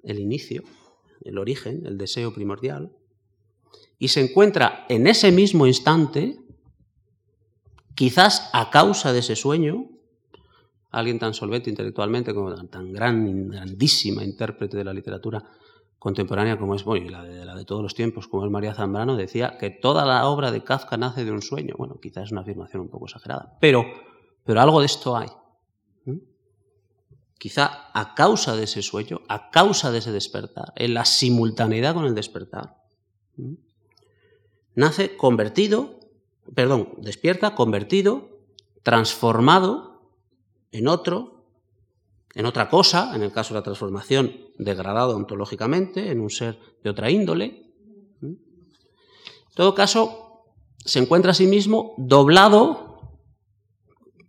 [0.03, 0.65] el inicio,
[1.25, 2.93] el origen, el deseo primordial,
[3.99, 6.41] y se encuentra en ese mismo instante,
[7.95, 9.89] quizás a causa de ese sueño,
[10.91, 15.43] alguien tan solvente intelectualmente como tan gran, grandísima intérprete de la literatura
[16.03, 19.57] contemporánea como es, la de, la de todos los tiempos, como es María Zambrano, decía
[19.57, 21.77] que toda la obra de Kafka nace de un sueño.
[21.79, 23.85] Bueno, quizás es una afirmación un poco exagerada, pero,
[24.43, 25.29] pero algo de esto hay.
[27.39, 32.07] Quizá a causa de ese sueño, a causa de ese despertar, en la simultaneidad con
[32.07, 32.83] el despertar,
[34.75, 36.01] nace convertido,
[36.53, 38.41] perdón, despierta, convertido,
[38.83, 40.03] transformado
[40.73, 41.32] en otro,
[42.35, 46.91] en otra cosa, en el caso de la transformación, degradado ontológicamente, en un ser de
[46.91, 47.75] otra índole.
[48.23, 48.39] En
[49.55, 50.45] todo caso,
[50.85, 53.19] se encuentra a sí mismo doblado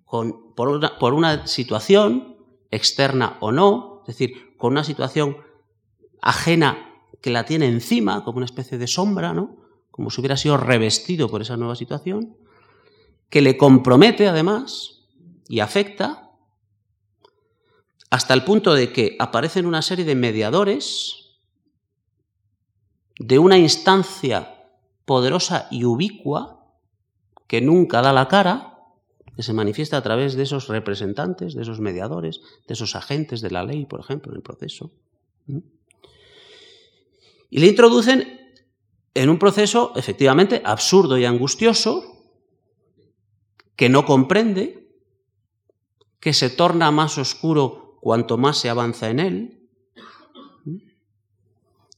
[0.05, 2.37] por, una, por una situación
[2.71, 5.37] externa o no, es decir, con una situación
[6.21, 6.89] ajena
[7.21, 9.63] que la tiene encima, como una especie de sombra, ¿no?
[9.91, 12.35] como si hubiera sido revestido por esa nueva situación,
[13.29, 15.03] que le compromete además
[15.47, 16.31] y afecta
[18.13, 21.39] hasta el punto de que aparecen una serie de mediadores
[23.17, 24.69] de una instancia
[25.03, 26.63] poderosa y ubicua
[27.47, 28.77] que nunca da la cara,
[29.35, 33.49] que se manifiesta a través de esos representantes, de esos mediadores, de esos agentes de
[33.49, 34.91] la ley, por ejemplo, en el proceso.
[37.49, 38.53] Y le introducen
[39.15, 42.03] en un proceso efectivamente absurdo y angustioso,
[43.75, 44.87] que no comprende,
[46.19, 49.69] que se torna más oscuro cuanto más se avanza en él.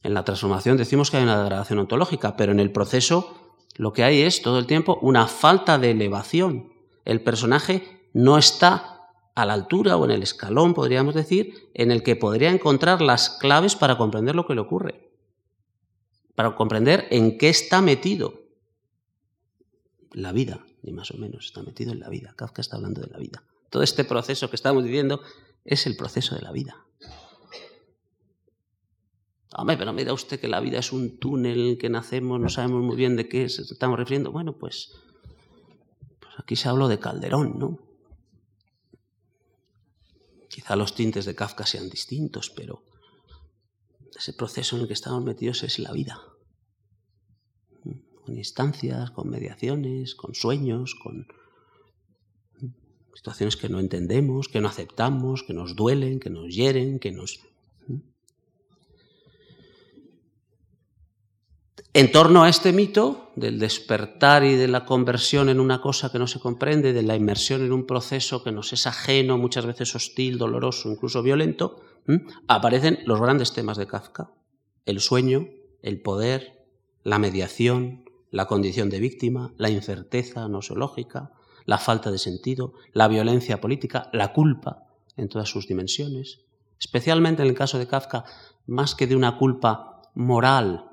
[0.04, 4.04] En la transformación decimos que hay una degradación ontológica, pero en el proceso lo que
[4.04, 6.72] hay es todo el tiempo una falta de elevación.
[7.04, 12.04] El personaje no está a la altura o en el escalón, podríamos decir, en el
[12.04, 15.10] que podría encontrar las claves para comprender lo que le ocurre,
[16.36, 18.42] para comprender en qué está metido.
[20.12, 22.32] La vida, ni más o menos, está metido en la vida.
[22.36, 23.42] Kafka está hablando de la vida.
[23.70, 25.20] Todo este proceso que estamos viviendo
[25.66, 26.86] es el proceso de la vida.
[29.58, 32.96] Hombre, pero mira usted que la vida es un túnel que nacemos, no sabemos muy
[32.96, 34.30] bien de qué estamos refiriendo.
[34.30, 34.92] Bueno, pues,
[36.20, 37.78] pues aquí se habló de Calderón, ¿no?
[40.48, 42.84] Quizá los tintes de Kafka sean distintos, pero
[44.16, 46.20] ese proceso en el que estamos metidos es la vida.
[48.24, 51.26] Con instancias, con mediaciones, con sueños, con,
[53.16, 57.40] situaciones que no entendemos, que no aceptamos, que nos duelen, que nos hieren, que nos...
[61.94, 66.18] En torno a este mito del despertar y de la conversión en una cosa que
[66.18, 69.94] no se comprende, de la inmersión en un proceso que nos es ajeno, muchas veces
[69.94, 71.80] hostil, doloroso, incluso violento,
[72.48, 74.30] aparecen los grandes temas de Kafka.
[74.84, 75.48] El sueño,
[75.80, 76.66] el poder,
[77.02, 81.32] la mediación, la condición de víctima, la incerteza nosológica,
[81.66, 86.40] la falta de sentido, la violencia política, la culpa en todas sus dimensiones,
[86.78, 88.24] especialmente en el caso de Kafka,
[88.66, 90.90] más que de una culpa moral,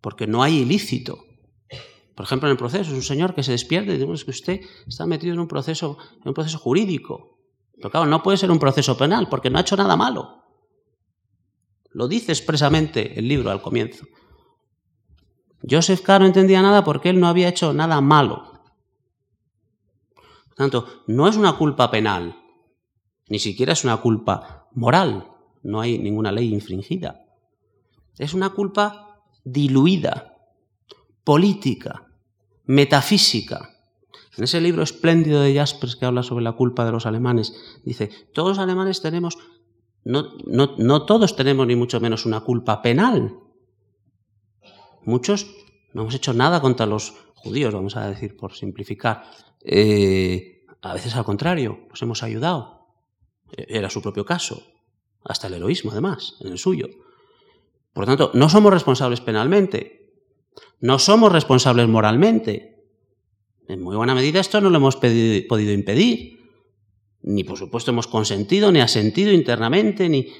[0.00, 1.24] porque no hay ilícito.
[2.14, 4.60] Por ejemplo, en el proceso, es un señor que se despierte y dice que usted
[4.86, 7.38] está metido en un proceso, en un proceso jurídico.
[7.76, 10.42] Pero claro, no puede ser un proceso penal, porque no ha hecho nada malo.
[11.90, 14.06] Lo dice expresamente el libro al comienzo.
[15.68, 16.18] Joseph K.
[16.18, 18.51] no entendía nada porque él no había hecho nada malo.
[20.62, 22.36] Tanto, no es una culpa penal,
[23.28, 25.26] ni siquiera es una culpa moral,
[25.64, 27.26] no hay ninguna ley infringida.
[28.16, 30.36] Es una culpa diluida,
[31.24, 32.06] política,
[32.66, 33.70] metafísica.
[34.36, 38.08] En ese libro espléndido de Jaspers que habla sobre la culpa de los alemanes, dice,
[38.32, 39.38] todos los alemanes tenemos,
[40.04, 43.36] no, no todos tenemos ni mucho menos una culpa penal.
[45.04, 45.48] Muchos
[45.92, 49.24] no hemos hecho nada contra los judíos, vamos a decir, por simplificar.
[49.64, 50.51] Eh,
[50.82, 52.88] a veces al contrario, los hemos ayudado.
[53.56, 54.66] Era su propio caso,
[55.24, 56.88] hasta el heroísmo además, en el suyo.
[57.92, 60.12] Por lo tanto, no somos responsables penalmente,
[60.80, 62.84] no somos responsables moralmente.
[63.68, 66.40] En muy buena medida esto no lo hemos podido impedir,
[67.22, 70.32] ni por supuesto hemos consentido, ni asentido internamente, ni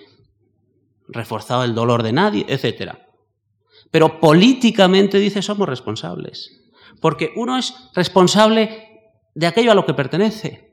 [1.07, 2.95] reforzado el dolor de nadie, etc.
[3.93, 8.92] Pero políticamente dice somos responsables, porque uno es responsable
[9.35, 10.73] de aquello a lo que pertenece.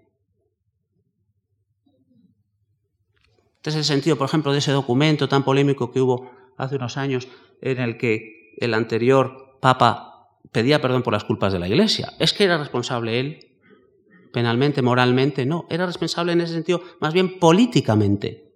[3.57, 6.97] Este es el sentido, por ejemplo, de ese documento tan polémico que hubo hace unos
[6.97, 7.27] años
[7.61, 12.13] en el que el anterior Papa pedía perdón por las culpas de la Iglesia.
[12.19, 13.57] ¿Es que era responsable él?
[14.31, 15.65] Penalmente, moralmente, no.
[15.69, 18.53] Era responsable en ese sentido, más bien políticamente.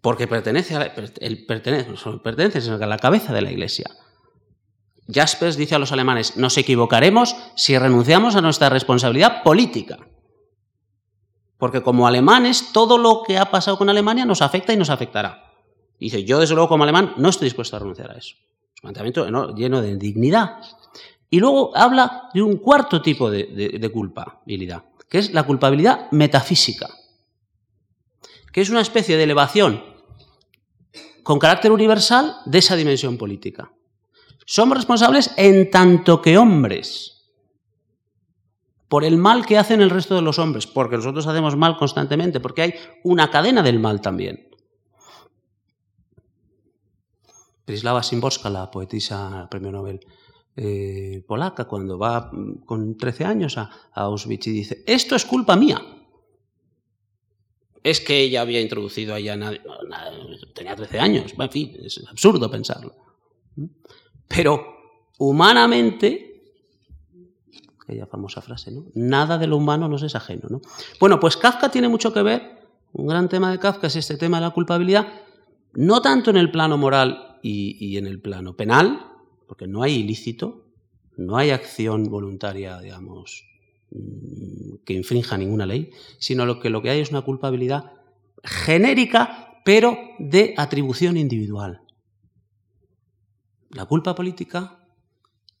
[0.00, 1.90] Porque pertenece a la, pertenece,
[2.22, 3.86] pertenece a la cabeza de la Iglesia.
[5.12, 9.98] Jaspers dice a los alemanes, nos equivocaremos si renunciamos a nuestra responsabilidad política.
[11.58, 15.52] Porque como alemanes, todo lo que ha pasado con Alemania nos afecta y nos afectará.
[15.98, 18.34] Dice, yo desde luego como alemán no estoy dispuesto a renunciar a eso.
[18.74, 20.56] Es un planteamiento lleno de dignidad.
[21.28, 23.44] Y luego habla de un cuarto tipo de,
[23.78, 26.88] de culpabilidad, que es la culpabilidad metafísica,
[28.52, 29.84] que es una especie de elevación
[31.22, 33.70] con carácter universal de esa dimensión política.
[34.50, 37.22] Somos responsables en tanto que hombres
[38.88, 42.40] por el mal que hacen el resto de los hombres, porque nosotros hacemos mal constantemente,
[42.40, 42.74] porque hay
[43.04, 44.50] una cadena del mal también.
[47.64, 50.00] Prislava Szymborska, la poetisa premio Nobel
[50.56, 55.54] eh, polaca, cuando va mm, con 13 años a, Auschwitz y dice, esto es culpa
[55.54, 55.80] mía.
[57.84, 59.38] Es que ella había introducido allá,
[60.56, 63.10] tenía 13 años, en fin, es absurdo pensarlo.
[64.30, 64.64] Pero
[65.18, 66.40] humanamente,
[67.82, 68.84] aquella famosa frase, ¿no?
[68.94, 70.60] Nada de lo humano nos es ajeno, ¿no?
[71.00, 72.60] Bueno, pues Kafka tiene mucho que ver,
[72.92, 75.08] un gran tema de Kafka es este tema de la culpabilidad,
[75.74, 79.04] no tanto en el plano moral y, en el plano penal,
[79.48, 80.64] porque no hay ilícito,
[81.16, 83.44] no hay acción voluntaria, digamos,
[83.90, 87.92] mm, que infrinja ninguna ley, sino lo que lo que hay es una culpabilidad
[88.44, 91.80] genérica, pero de atribución individual.
[93.70, 94.78] La culpa política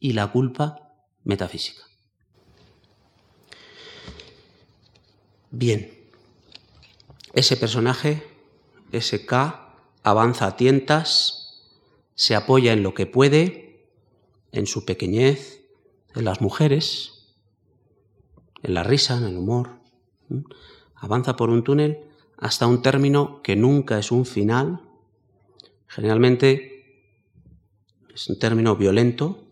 [0.00, 0.94] y la culpa
[1.24, 1.82] metafísica.
[5.52, 5.90] Bien,
[7.34, 8.26] ese personaje,
[8.92, 11.62] ese K, avanza a tientas,
[12.14, 13.86] se apoya en lo que puede,
[14.52, 15.64] en su pequeñez,
[16.14, 17.34] en las mujeres,
[18.62, 19.80] en la risa, en el humor.
[20.96, 21.98] Avanza por un túnel
[22.36, 24.80] hasta un término que nunca es un final.
[25.86, 26.79] Generalmente
[28.14, 29.44] es un término violento.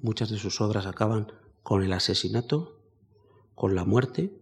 [0.00, 1.32] Muchas de sus obras acaban
[1.62, 2.78] con el asesinato,
[3.54, 4.40] con la muerte.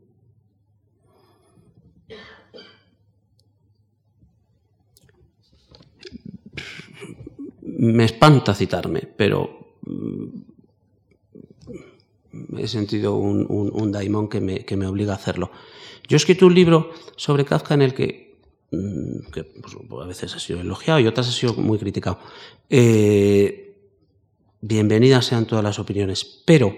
[7.79, 10.27] me espanta citarme, pero mm,
[12.59, 15.53] he sentido un, daimón que me, que me, obliga a hacerlo.
[16.09, 18.28] Yo he escrito un libro sobre Kafka en el que,
[18.71, 22.19] que pues, a veces ha sido elogiado y otras ha sido muy criticado.
[22.69, 23.77] Eh,
[24.61, 26.75] bienvenidas sean todas las opiniones, pero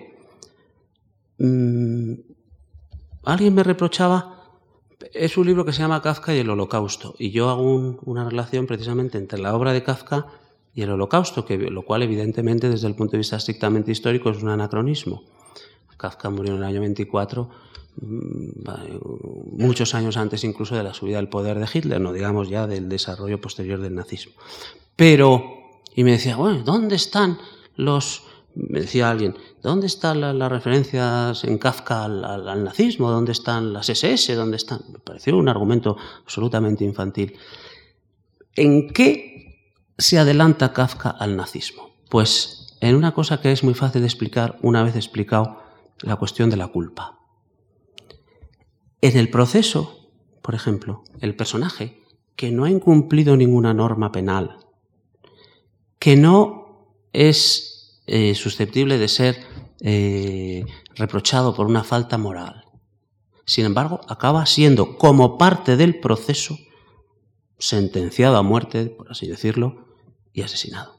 [1.38, 2.12] mm,
[3.24, 4.36] alguien me reprochaba
[5.12, 8.66] es un libro que se llama Kafka y el Holocausto, y yo hago una relación
[8.66, 10.26] precisamente entre la obra de Kafka
[10.74, 14.42] y el holocausto, que, lo cual evidentemente desde el punto de vista estrictamente histórico es
[14.42, 15.24] un anacronismo.
[15.96, 21.28] Kafka murió en el año 24, mm, muchos años antes incluso de la subida al
[21.28, 24.32] poder de Hitler, no digamos ya del desarrollo posterior del nazismo.
[24.96, 25.42] Pero,
[25.94, 27.38] y me decía, bueno, ¿dónde están
[27.76, 28.24] los,
[28.54, 33.10] me decía alguien, ¿dónde están las referencias en Kafka al, al, nazismo?
[33.10, 34.34] ¿Dónde están las SS?
[34.34, 34.80] ¿Dónde están?
[34.92, 37.34] Me pareció un argumento absolutamente infantil.
[38.56, 41.90] ¿En qué se adelanta Kafka al nazismo?
[42.08, 45.62] Pues en una cosa que es muy fácil de explicar una vez explicado
[46.00, 47.19] la cuestión de la culpa.
[49.00, 50.10] En el proceso,
[50.42, 52.02] por ejemplo, el personaje
[52.36, 54.58] que no ha incumplido ninguna norma penal,
[55.98, 59.36] que no es eh, susceptible de ser
[59.80, 62.64] eh, reprochado por una falta moral,
[63.50, 66.56] sin embargo, acaba siendo como parte del proceso
[67.58, 69.88] sentenciado a muerte, por así decirlo,
[70.32, 70.96] y asesinado.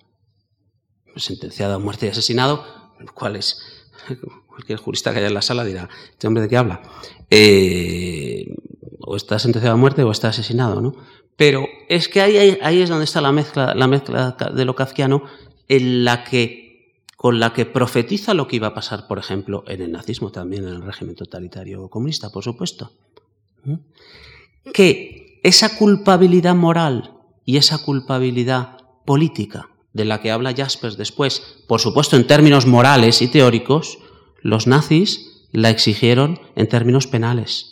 [1.15, 2.65] Sentenciado a muerte y asesinado,
[3.13, 3.61] cual es
[4.51, 6.81] cualquier jurista que haya en la sala dirá, ¿este hombre de qué habla?
[7.29, 8.53] Eh,
[8.99, 10.93] o está sentenciado a muerte o está asesinado, ¿no?
[11.37, 15.23] Pero es que ahí, ahí, es donde está la mezcla, la mezcla de lo kafkiano
[15.67, 19.81] en la que, con la que profetiza lo que iba a pasar, por ejemplo, en
[19.81, 22.91] el nazismo, también en el régimen totalitario comunista, por supuesto.
[24.73, 27.13] que esa culpabilidad moral
[27.45, 33.21] y esa culpabilidad política de la que habla Jaspers después, por supuesto en términos morales
[33.21, 33.97] y teóricos,
[34.41, 37.71] los nazis la exigieron en términos penales.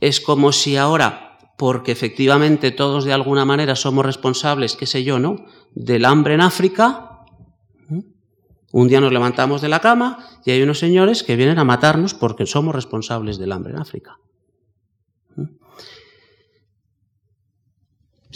[0.00, 5.18] Es como si ahora, porque efectivamente todos de alguna manera somos responsables, qué sé yo,
[5.18, 5.46] ¿no?
[5.74, 7.16] Del hambre en África,
[8.72, 12.12] un día nos levantamos de la cama y hay unos señores que vienen a matarnos
[12.12, 14.18] porque somos responsables del hambre en África.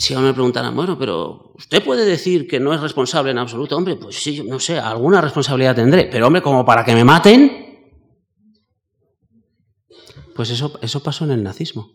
[0.00, 3.76] Si ahora me preguntaran, bueno, pero usted puede decir que no es responsable en absoluto,
[3.76, 7.92] hombre, pues sí, no sé, alguna responsabilidad tendré, pero hombre, como para que me maten,
[10.34, 11.90] pues eso, eso pasó en el nazismo.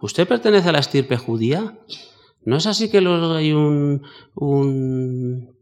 [0.00, 1.80] ¿Usted pertenece a la estirpe judía?
[2.44, 4.06] ¿No es así que hay un,
[4.36, 5.57] un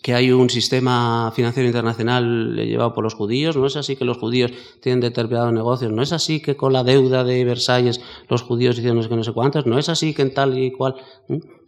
[0.00, 4.18] que hay un sistema financiero internacional llevado por los judíos, no es así que los
[4.18, 8.76] judíos tienen determinados negocios, no es así que con la deuda de Versalles los judíos
[8.76, 10.94] hicieron no sé no sé cuántos, no es así que en tal y cual.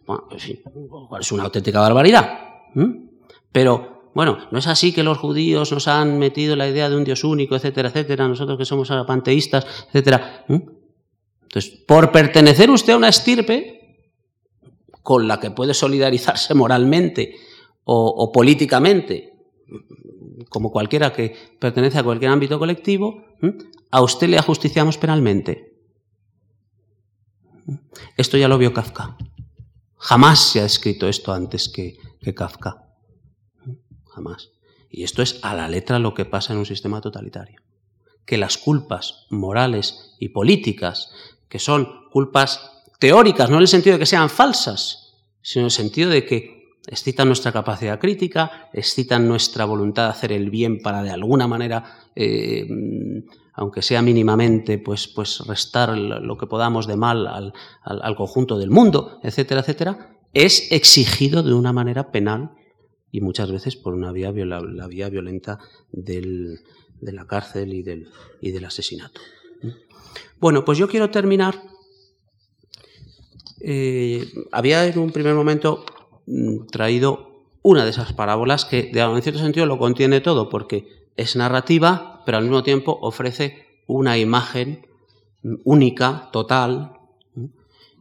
[0.06, 0.28] Bueno,
[1.20, 2.38] es una auténtica barbaridad.
[3.50, 7.04] Pero, bueno, no es así que los judíos nos han metido la idea de un
[7.04, 10.44] Dios único, etcétera, etcétera, nosotros que somos panteístas, etcétera.
[10.48, 13.80] Entonces, por pertenecer usted a una estirpe
[15.02, 17.36] con la que puede solidarizarse moralmente,
[17.84, 19.34] o, políticamente,
[20.48, 23.24] como cualquiera que pertenece a cualquier ámbito colectivo,
[23.90, 25.74] a usted le ajusticiamos penalmente.
[28.16, 29.16] Esto ya lo vio Kafka.
[29.96, 31.98] Jamás se ha escrito esto antes que,
[32.34, 32.88] Kafka.
[34.06, 34.50] Jamás.
[34.90, 37.60] Y esto es a la letra lo que pasa en un sistema totalitario.
[38.24, 41.10] Que las culpas morales y políticas,
[41.48, 45.70] que son culpas teóricas, no en el sentido de que sean falsas, sino en el
[45.70, 51.02] sentido de que excitan nuestra capacidad crítica, excitan nuestra voluntad de hacer el bien para
[51.02, 52.68] de alguna manera, eh,
[53.54, 59.20] aunque sea mínimamente, pues, pues restar lo que podamos de mal al, conjunto del mundo,
[59.22, 62.50] etcétera, etcétera, es exigido de una manera penal
[63.12, 65.58] y muchas veces por una vía, la vía violenta
[65.92, 66.58] de
[67.00, 68.08] la cárcel y del,
[68.40, 69.20] y del asesinato.
[70.40, 71.62] Bueno, pues yo quiero terminar.
[73.60, 75.86] Eh, había en un primer momento
[76.70, 82.22] traído una de esas parábolas que en cierto sentido lo contiene todo porque es narrativa,
[82.26, 84.86] pero al mismo tiempo ofrece una imagen
[85.64, 86.98] única, total,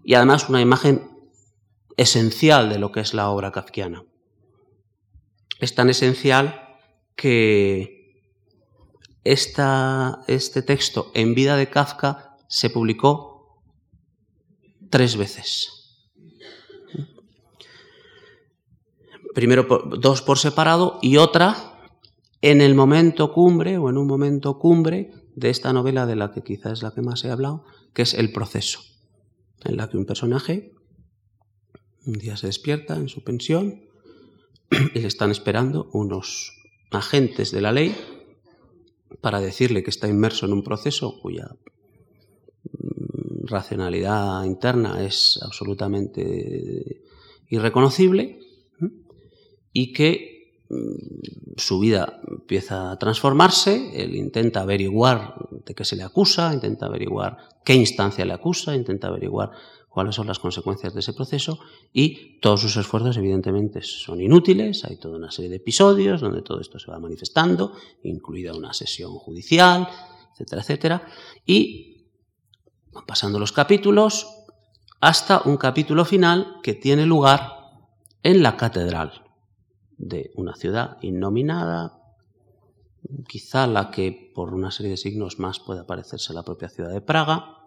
[0.04, 1.10] y además una imagen
[1.98, 4.04] esencial de lo que es la obra kafkiana.
[5.60, 6.78] Es tan esencial
[7.16, 8.04] que
[9.24, 13.62] este texto en vida de Kafka se publicó
[14.90, 15.83] tres veces.
[19.34, 19.68] Primero
[19.98, 21.80] dos por separado y otra
[22.42, 26.42] en el momento cumbre o en un momento cumbre de esta novela de la que
[26.42, 28.80] quizás es la que más he hablado, que es El proceso,
[29.64, 30.74] en la que un personaje
[32.06, 33.86] un día se despierta en su pensión
[34.94, 36.52] y le están esperando unos
[36.92, 37.96] agentes de la ley
[39.22, 41.48] para decirle que está inmerso en un proceso cuya
[42.64, 47.04] mm, racionalidad interna es absolutamente
[47.50, 48.43] irreconocible
[49.74, 56.04] y que mm, su vida empieza a transformarse, él intenta averiguar de qué se le
[56.04, 59.52] acusa, intenta averiguar qué instancia le acusa, intenta averiguar
[59.90, 61.60] cuáles son las consecuencias de ese proceso
[61.92, 66.60] y todos sus esfuerzos evidentemente son inútiles, hay toda una serie de episodios donde todo
[66.60, 69.88] esto se va manifestando, incluida una sesión judicial,
[70.34, 71.08] etcétera, etcétera,
[71.46, 72.08] y
[72.92, 74.28] van pasando los capítulos
[75.00, 77.52] hasta un capítulo final que tiene lugar
[78.24, 79.24] en la catedral
[79.98, 82.00] de una ciudad innominada,
[83.28, 87.02] quizá la que por una serie de signos más puede parecerse la propia ciudad de
[87.02, 87.58] Praga,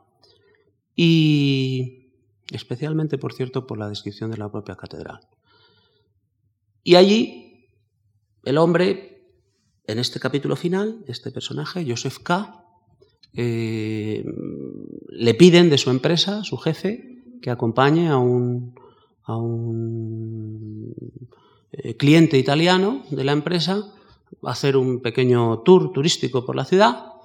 [0.95, 2.13] y
[2.51, 5.21] especialmente, por cierto, por la descripción de la propia catedral.
[6.83, 7.69] Y allí
[8.45, 9.29] el hombre,
[9.87, 12.65] en este capítulo final, este personaje, Joseph K.,
[13.35, 14.25] eh,
[15.09, 18.75] le piden de su empresa, su jefe, que acompañe a un,
[19.25, 20.95] a un
[21.73, 23.93] eh, cliente italiano de la empresa
[24.45, 27.17] va a hacer un pequeño tour turístico por la ciudad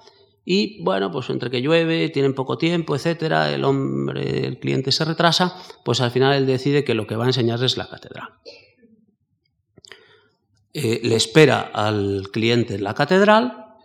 [0.44, 5.04] y bueno, pues entre que llueve, tienen poco tiempo, etcétera, el hombre, el cliente se
[5.04, 8.28] retrasa, pues al final él decide que lo que va a enseñarles es la catedral.
[10.74, 13.76] Eh, le espera al cliente en la catedral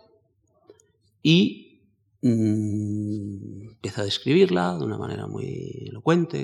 [1.22, 1.82] y
[2.22, 6.40] mm, empieza a describirla de una manera muy elocuente.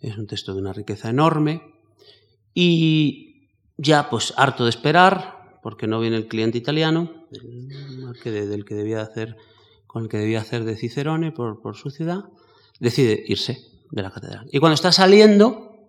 [0.00, 1.77] es un texto de una riqueza enorme.
[2.60, 3.46] Y
[3.76, 9.36] ya, pues harto de esperar, porque no viene el cliente italiano, del que debía hacer,
[9.86, 12.24] con el que debía hacer de Cicerone por, su ciudad,
[12.80, 13.60] decide irse
[13.92, 14.48] de la catedral.
[14.50, 15.88] Y cuando está saliendo,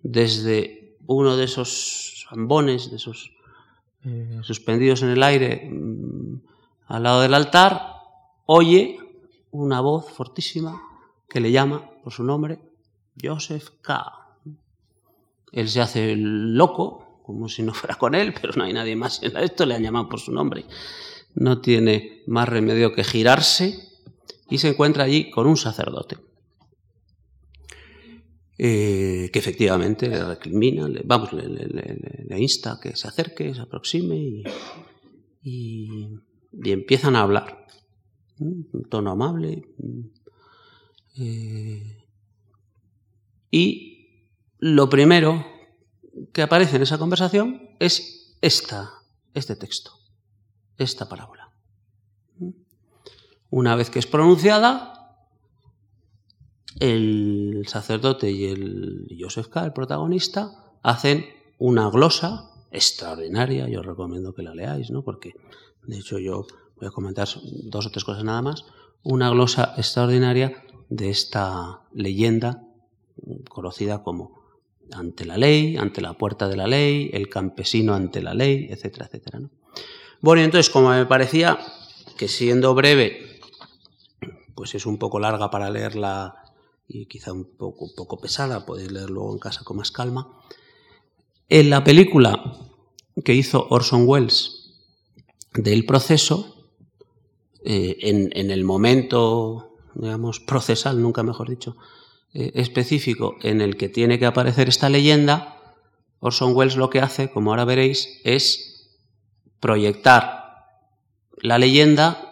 [0.00, 3.32] desde uno de esos ambones, de esos
[4.04, 6.40] eh, suspendidos en el aire, mm,
[6.86, 7.94] al lado del altar,
[8.46, 9.00] oye
[9.50, 10.80] una voz fortísima
[11.28, 12.60] que le llama por su nombre,
[13.20, 14.17] Joseph K.
[15.52, 19.22] Él se hace loco, como si no fuera con él, pero no hay nadie más
[19.22, 20.64] en esto, le han llamado por su nombre.
[21.34, 23.78] No tiene más remedio que girarse
[24.50, 26.16] y se encuentra allí con un sacerdote.
[28.60, 34.16] Eh, que efectivamente le recrimina, le, vamos, le, insta a que se acerque, se aproxime
[34.16, 34.42] y,
[35.44, 36.18] y,
[36.64, 37.66] empiezan a hablar.
[38.40, 39.62] Un tono amable.
[41.18, 42.04] Eh,
[43.50, 43.97] y
[44.58, 45.46] lo primero
[46.32, 48.90] que aparece en esa conversación es esta,
[49.34, 49.92] este texto,
[50.76, 51.52] esta parábola.
[53.50, 55.26] Una vez que es pronunciada,
[56.80, 61.26] el sacerdote y el Joseph K., el protagonista, hacen
[61.58, 63.68] una glosa extraordinaria.
[63.68, 65.02] Yo os recomiendo que la leáis, ¿no?
[65.02, 65.34] Porque,
[65.84, 66.46] de hecho, yo
[66.76, 67.26] voy a comentar
[67.64, 68.64] dos o tres cosas nada más.
[69.02, 72.62] Una glosa extraordinaria de esta leyenda
[73.48, 74.37] conocida como
[74.92, 79.06] ante la ley, ante la puerta de la ley, el campesino ante la ley, etcétera,
[79.06, 79.40] etcétera.
[79.40, 79.50] ¿no?
[80.20, 81.58] Bueno, entonces, como me parecía
[82.16, 83.40] que siendo breve,
[84.54, 86.44] pues es un poco larga para leerla
[86.88, 90.28] y quizá un poco, poco pesada, podéis leer luego en casa con más calma.
[91.48, 92.56] En la película
[93.24, 94.74] que hizo Orson Welles
[95.54, 96.58] del proceso,
[97.64, 101.76] eh, en, el momento, digamos, procesal, nunca mejor dicho,
[102.32, 105.56] específico en el que tiene que aparecer esta leyenda,
[106.20, 108.98] Orson Welles lo que hace, como ahora veréis, es
[109.60, 110.66] proyectar
[111.40, 112.28] la leyenda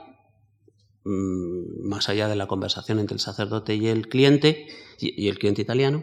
[1.08, 4.66] Mm, más allá de la conversación entre el sacerdote y el cliente,
[4.98, 6.02] y el cliente italiano,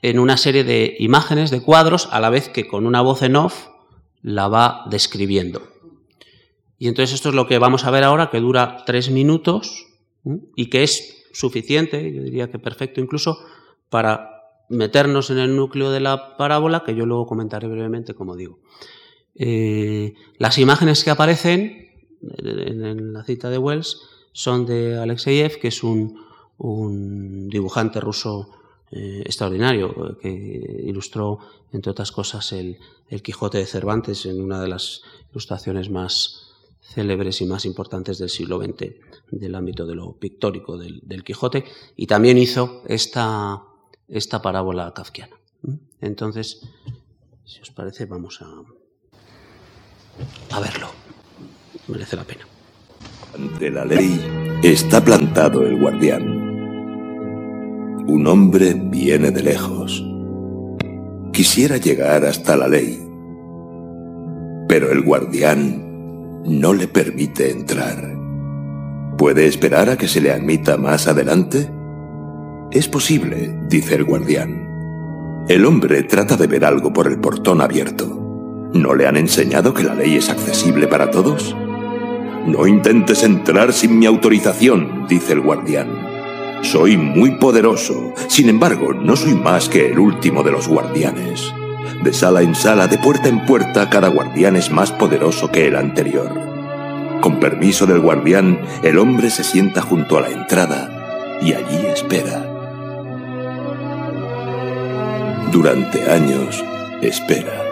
[0.00, 3.36] en una serie de imágenes, de cuadros, a la vez que con una voz en
[3.36, 3.66] off
[4.22, 5.68] la va describiendo.
[6.78, 9.86] Y entonces esto es lo que vamos a ver ahora, que dura tres minutos
[10.56, 13.38] y que es suficiente, yo diría que perfecto incluso,
[13.90, 18.58] para meternos en el núcleo de la parábola, que yo luego comentaré brevemente, como digo.
[19.36, 21.92] Eh, las imágenes que aparecen
[22.38, 26.26] en la cita de Wells son de Alexeyev, que es un,
[27.48, 28.50] dibujante ruso
[28.90, 31.38] eh, extraordinario, que ilustró,
[31.72, 32.78] entre otras cosas, el,
[33.22, 36.47] Quijote de Cervantes en una de las ilustraciones más
[36.94, 38.94] célebres y más importantes del siglo XX
[39.30, 41.64] del ámbito de lo pictórico del, Quijote,
[41.96, 43.62] y también hizo esta,
[44.08, 45.36] esta parábola kafkiana.
[46.00, 46.62] Entonces,
[47.44, 48.50] si os parece, vamos a,
[50.56, 50.88] a verlo.
[51.88, 52.46] Merece la pena.
[53.34, 56.26] Ante la ley está plantado el guardián.
[58.08, 60.04] Un hombre viene de lejos.
[61.32, 62.98] Quisiera llegar hasta la ley,
[64.66, 65.87] pero el guardián
[66.48, 68.16] no le permite entrar.
[69.16, 71.70] ¿Puede esperar a que se le admita más adelante?
[72.70, 75.44] Es posible, dice el guardián.
[75.48, 78.70] El hombre trata de ver algo por el portón abierto.
[78.72, 81.56] ¿No le han enseñado que la ley es accesible para todos?
[82.46, 86.08] No intentes entrar sin mi autorización, dice el guardián.
[86.62, 91.52] Soy muy poderoso, sin embargo, no soy más que el último de los guardianes.
[92.02, 95.74] De sala en sala, de puerta en puerta, cada guardián es más poderoso que el
[95.74, 96.30] anterior.
[97.20, 102.44] Con permiso del guardián, el hombre se sienta junto a la entrada y allí espera.
[105.50, 106.64] Durante años,
[107.02, 107.64] espera.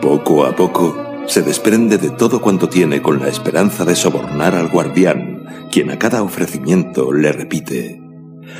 [0.00, 0.96] Poco a poco,
[1.26, 5.98] se desprende de todo cuanto tiene con la esperanza de sobornar al guardián, quien a
[5.98, 7.99] cada ofrecimiento le repite,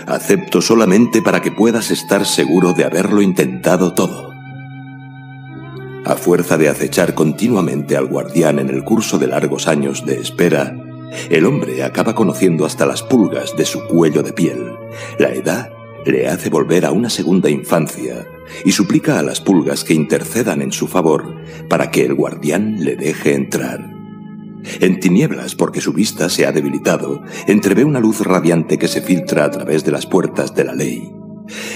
[0.06, 4.30] acepto solamente para que puedas estar seguro de haberlo intentado todo.
[6.04, 10.74] A fuerza de acechar continuamente al guardián en el curso de largos años de espera,
[11.28, 14.72] el hombre acaba conociendo hasta las pulgas de su cuello de piel,
[15.18, 15.70] la edad
[16.06, 18.26] le hace volver a una segunda infancia
[18.64, 21.36] y suplica a las pulgas que intercedan en su favor
[21.68, 23.99] para que el guardián le deje entrar.
[24.80, 29.44] En tinieblas, porque su vista se ha debilitado, entrevé una luz radiante que se filtra
[29.44, 31.10] a través de las puertas de la ley.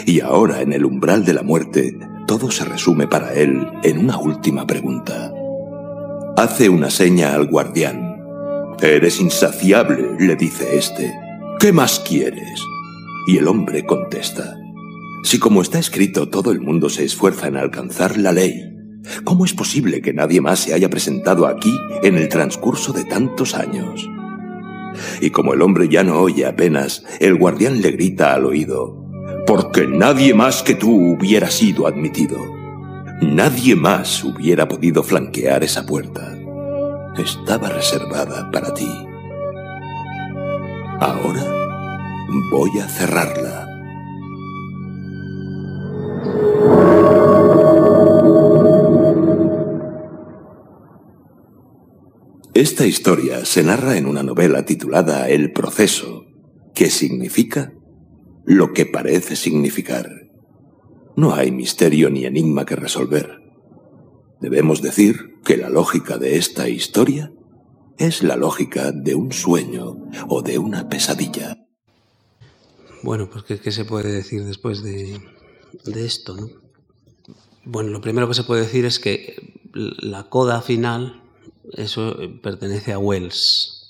[0.06, 4.18] Y ahora, en el umbral de la muerte, todo se resume para él en una
[4.18, 5.32] última pregunta.
[6.36, 8.16] Hace una seña al guardián.
[8.80, 11.14] Eres insaciable, le dice éste.
[11.60, 12.60] ¿Qué más quieres?
[13.26, 14.54] Y el hombre contesta,
[15.22, 18.73] si como está escrito todo el mundo se esfuerza en alcanzar la ley,
[19.24, 23.54] ¿Cómo es posible que nadie más se haya presentado aquí en el transcurso de tantos
[23.54, 24.08] años?
[25.20, 29.04] Y como el hombre ya no oye apenas, el guardián le grita al oído,
[29.46, 32.38] porque nadie más que tú hubiera sido admitido.
[33.20, 36.36] Nadie más hubiera podido flanquear esa puerta.
[37.16, 38.88] Estaba reservada para ti.
[41.00, 41.44] Ahora
[42.50, 43.63] voy a cerrarla.
[52.54, 56.24] Esta historia se narra en una novela titulada El proceso,
[56.72, 57.72] que significa
[58.44, 60.08] lo que parece significar.
[61.16, 63.42] No hay misterio ni enigma que resolver.
[64.40, 67.32] Debemos decir que la lógica de esta historia
[67.98, 71.66] es la lógica de un sueño o de una pesadilla.
[73.02, 75.20] Bueno, pues ¿qué, se puede decir después de,
[75.86, 76.36] de esto?
[76.36, 76.46] ¿no?
[77.64, 81.23] Bueno, lo primero que se puede decir es que la coda final
[81.72, 83.80] eso eh, pertenece a Wells.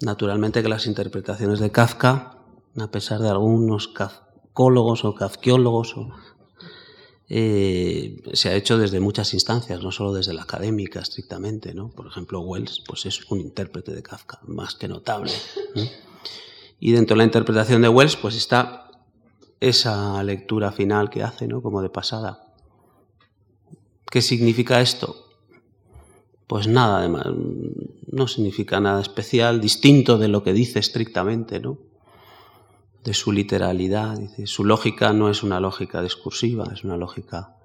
[0.00, 2.38] Naturalmente que las interpretaciones de Kafka,
[2.76, 5.94] a pesar de algunos kafkólogos o kafkiólogos,
[7.28, 11.72] eh, se ha hecho desde muchas instancias, no solo desde la académica estrictamente.
[11.72, 11.88] ¿no?
[11.90, 15.32] Por ejemplo, Wells pues es un intérprete de Kafka, más que notable.
[16.80, 18.90] Y dentro de la interpretación de Wells pues está
[19.60, 21.62] esa lectura final que hace, ¿no?
[21.62, 22.52] como de pasada.
[24.10, 25.31] ¿Qué significa esto?
[26.52, 27.28] Pues nada, además,
[28.10, 31.78] no significa nada especial, distinto de lo que dice estrictamente, ¿no?
[33.02, 37.56] De su literalidad, su lógica no es una lógica discursiva, es una lógica,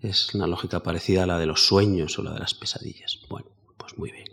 [0.00, 3.20] es una lógica parecida a la de los sueños o la de las pesadillas.
[3.28, 3.46] Bueno,
[3.76, 4.26] pues muy bien.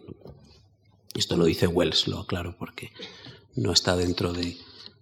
[1.14, 2.92] Esto lo dice Wells, lo aclaro, porque
[3.54, 4.58] no está dentro de,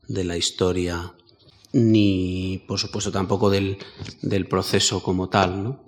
[0.10, 1.14] de la historia
[1.72, 3.78] ni, por supuesto, tampoco del,
[4.22, 5.86] del proceso como tal, ¿no?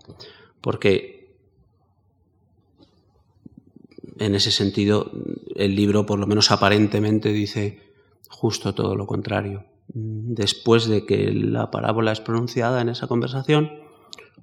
[0.61, 1.18] Porque
[4.17, 5.11] en ese sentido,
[5.55, 7.93] el libro, por lo menos aparentemente, dice
[8.29, 9.65] justo todo lo contrario.
[9.87, 13.71] Después de que la parábola es pronunciada en esa conversación,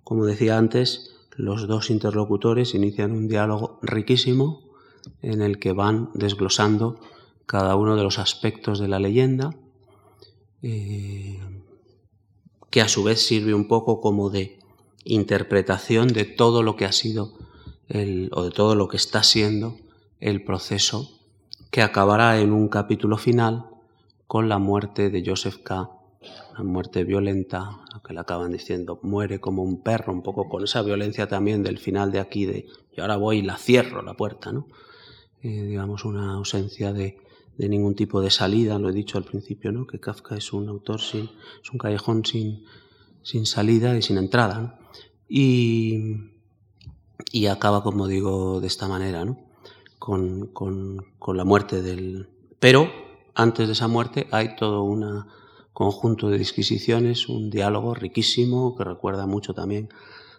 [0.02, 4.62] como decía antes, los dos interlocutores inician un diálogo riquísimo
[5.22, 6.98] en el que van desglosando
[7.46, 9.54] cada uno de los aspectos de la leyenda,
[10.62, 11.38] eh,
[12.70, 14.58] que a su vez sirve un poco como de
[15.04, 17.34] interpretación de todo lo que ha sido
[17.88, 19.76] o de todo lo que está siendo
[20.20, 21.10] el proceso
[21.70, 23.66] que acabará en un capítulo final
[24.26, 25.90] con la muerte de Joseph K.,
[26.52, 30.82] una muerte violenta, que le acaban diciendo, muere como un perro, un poco con esa
[30.82, 32.66] violencia también del final de aquí, de
[32.96, 34.66] y ahora voy y la cierro la puerta, ¿no?
[35.42, 37.18] Eh, digamos, una ausencia de,
[37.58, 39.86] de, ningún tipo de salida, lo he dicho al principio, ¿no?
[39.86, 41.30] Que Kafka es un autor sin,
[41.62, 42.64] es un callejón sin,
[43.22, 44.74] sin salida y sin entrada, ¿no?
[45.28, 46.35] Y,
[47.32, 49.38] y acaba, como digo, de esta manera, ¿no?
[49.98, 52.28] Con, con, con, la muerte del...
[52.60, 52.90] Pero
[53.34, 55.24] antes de esa muerte hay todo un
[55.72, 59.88] conjunto de disquisiciones, un diálogo riquísimo que recuerda mucho también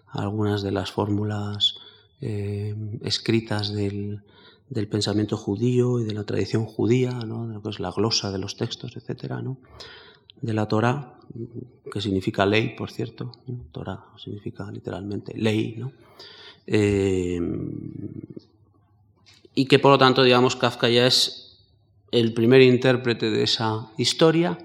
[0.08, 1.76] a algunas de las fórmulas
[2.22, 4.24] eh, escritas del,
[4.70, 7.48] del, pensamiento judío y de la tradición judía, ¿no?
[7.48, 9.58] de lo que es la glosa de los textos, etcétera, ¿no?
[10.42, 11.20] de la Torah,
[11.92, 13.32] que significa ley, por cierto.
[13.72, 15.92] Torah significa literalmente ley, ¿no?
[16.68, 17.40] Eh,
[19.56, 21.58] y que por lo tanto, digamos, Kafka ya es
[22.12, 24.58] el primer intérprete de esa historia,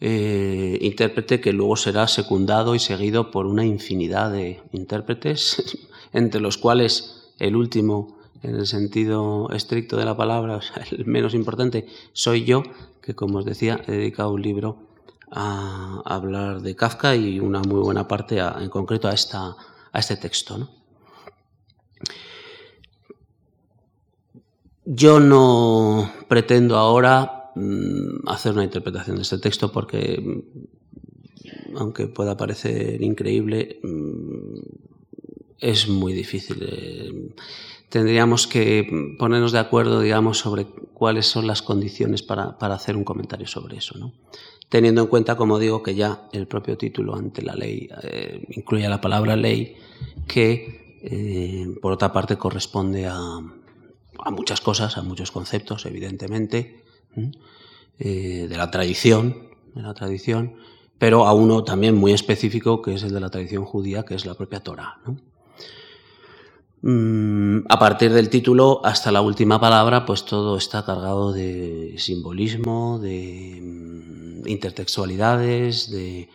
[0.00, 5.78] eh, intérprete que luego será secundado y seguido por una infinidad de intérpretes,
[6.12, 11.86] entre los cuales el último, en el sentido estricto de la palabra, el menos importante,
[12.12, 12.62] soy yo,
[13.00, 14.76] que como os decía, he dedicado un libro
[15.30, 19.56] a hablar de Kafka y una muy buena parte en concreto a esta
[19.92, 20.58] a este texto.
[20.58, 20.70] ¿no?
[24.84, 32.36] Yo no pretendo ahora mm, hacer una interpretación de este texto porque, mm, aunque pueda
[32.36, 34.58] parecer increíble, mm,
[35.58, 36.58] es muy difícil.
[36.62, 37.34] Eh,
[37.88, 43.04] tendríamos que ponernos de acuerdo, digamos, sobre cuáles son las condiciones para, para hacer un
[43.04, 43.98] comentario sobre eso.
[43.98, 44.12] ¿no?
[44.70, 48.88] Teniendo en cuenta, como digo, que ya el propio título ante la ley eh, incluye
[48.88, 49.76] la palabra ley,
[50.26, 56.84] que eh, por otra parte corresponde a, a, muchas cosas, a muchos conceptos, evidentemente,
[57.98, 60.54] eh, de la tradición, de la tradición,
[60.98, 64.24] pero a uno también muy específico, que es el de la tradición judía, que es
[64.24, 65.00] la propia Torah.
[66.82, 72.98] Mm, a partir del título hasta la última palabra, pues todo está cargado de simbolismo,
[72.98, 76.30] de mm, intertextualidades, de,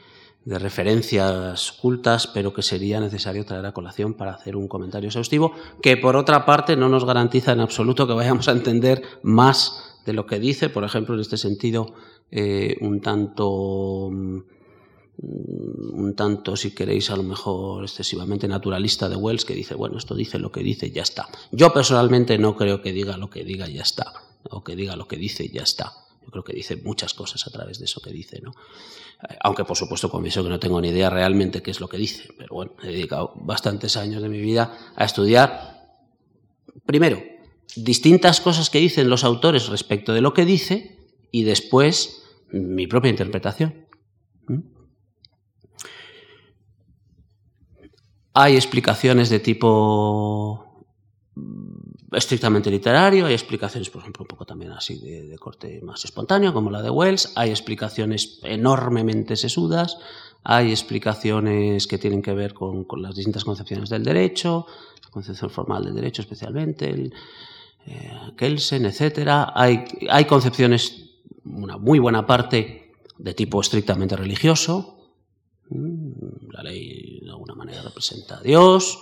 [0.45, 5.53] de referencias cultas, pero que sería necesario traer a colación para hacer un comentario exhaustivo,
[5.81, 10.13] que por otra parte no nos garantiza en absoluto que vayamos a entender más de
[10.13, 11.95] lo que dice, por ejemplo, en este sentido,
[12.29, 14.39] eh, un tanto mm,
[15.17, 20.15] un tanto, si queréis, a lo mejor excesivamente naturalista de Wells, que dice, bueno, esto
[20.15, 21.27] dice lo que dice ya está.
[21.51, 24.13] Yo personalmente no creo que diga lo que diga ya está,
[24.49, 25.93] o que diga lo que dice ya está.
[26.23, 28.53] Yo creo que dice muchas cosas a través de eso que dice, ¿no?
[29.41, 32.29] Aunque por supuesto confieso que no tengo ni idea realmente qué es lo que dice,
[32.37, 35.99] pero bueno, he dedicado bastantes años de mi vida a estudiar,
[36.85, 37.21] primero,
[37.75, 40.97] distintas cosas que dicen los autores respecto de lo que dice
[41.31, 43.85] y después mi propia interpretación.
[48.35, 50.85] Hay explicaciones de tipo
[52.11, 56.69] estrictamente literario, hay explicaciones, por ejemplo, un poco también así de, corte más espontáneo, como
[56.69, 59.97] la de Wells, hay explicaciones enormemente sesudas,
[60.43, 64.67] hay explicaciones que tienen que ver con, las distintas concepciones del derecho,
[65.03, 67.13] la concepción formal del derecho especialmente, el
[67.85, 69.29] eh, Kelsen, etc.
[69.53, 71.09] Hay, hay concepciones,
[71.45, 72.85] una muy buena parte,
[73.17, 74.94] de tipo estrictamente religioso, mm,
[75.69, 78.99] la ley de alguna manera representa a Dios,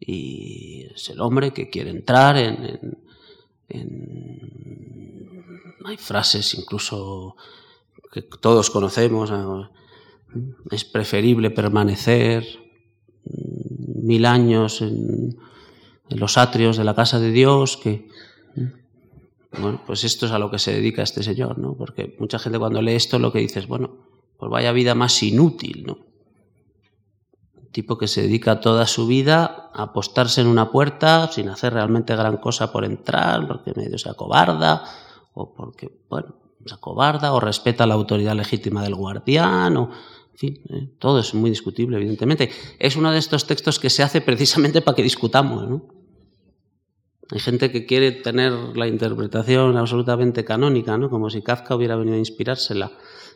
[0.00, 2.98] y es el hombre que quiere entrar en,
[5.84, 7.36] hay frases incluso
[8.12, 9.30] que todos conocemos
[10.70, 12.44] es preferible permanecer
[13.24, 15.38] mil años en,
[16.08, 18.08] los atrios de la casa de Dios que
[19.60, 22.58] bueno pues esto es a lo que se dedica este señor no porque mucha gente
[22.58, 24.09] cuando lee esto lo que dice es bueno
[24.40, 26.10] pues vaya vida más inútil no
[27.72, 32.16] tipo que se dedica toda su vida a apostarse en una puerta sin hacer realmente
[32.16, 34.84] gran cosa por entrar, porque medio se acobarda,
[35.34, 36.34] o porque, bueno,
[36.64, 39.90] se acobarda, o respeta la autoridad legítima del guardián, o,
[40.32, 42.50] en fin, eh, todo es muy discutible, evidentemente.
[42.78, 45.86] Es uno de estos textos que se hace precisamente para que discutamos, ¿no?
[47.32, 51.08] Hay gente que quiere tener la interpretación absolutamente canónica, ¿no?
[51.08, 52.90] Como si Kafka hubiera venido a inspirársela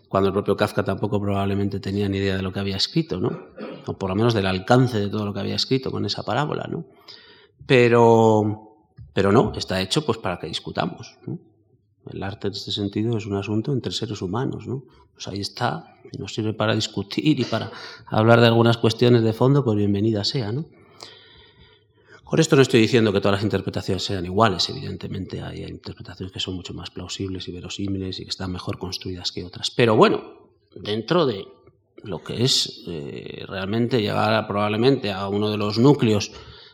[0.09, 3.48] cuando el propio Kafka tampoco probablemente tenía ni idea de lo que había escrito, ¿no?
[3.86, 6.66] O por lo menos del alcance de todo lo que había escrito con esa parábola,
[6.70, 6.84] ¿no?
[7.66, 8.76] Pero,
[9.12, 11.18] pero no, está hecho pues para que discutamos,
[12.11, 14.84] El arte en este sentido es un asunto entre seres humanos, ¿no?
[15.14, 17.70] Pues ahí está, nos sirve para discutir y para
[18.07, 20.66] hablar de algunas cuestiones de fondo, pues bienvenida sea, ¿no?
[22.29, 26.41] Por esto no estoy diciendo que todas las interpretaciones sean iguales, evidentemente hay interpretaciones que
[26.41, 29.70] son mucho más plausibles y verosímiles y que están mejor construidas que otras.
[29.70, 31.47] Pero bueno, dentro de
[32.03, 36.33] lo que es eh, realmente llegar probablemente a uno de los núcleos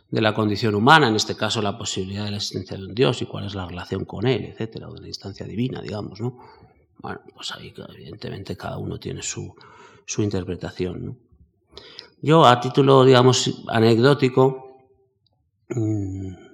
[0.08, 3.20] de la condición humana, en este caso la posibilidad de la existencia de un Dios
[3.22, 6.38] y cuál es la relación con Él, etcétera, o de la instancia divina, digamos, ¿no?
[6.98, 9.54] Bueno, pues ahí evidentemente cada uno tiene su,
[10.04, 11.16] su interpretación, ¿no?
[12.22, 14.69] Yo, a título, digamos, anecdótico,
[15.74, 16.50] Mm.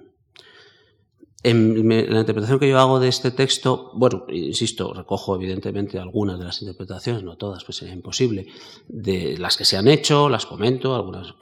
[1.43, 6.45] En la interpretación que yo hago de este texto, bueno, insisto, recojo evidentemente algunas de
[6.45, 8.47] las interpretaciones, no todas, pues sería imposible,
[8.87, 11.35] de las que se han hecho, las comento, algunas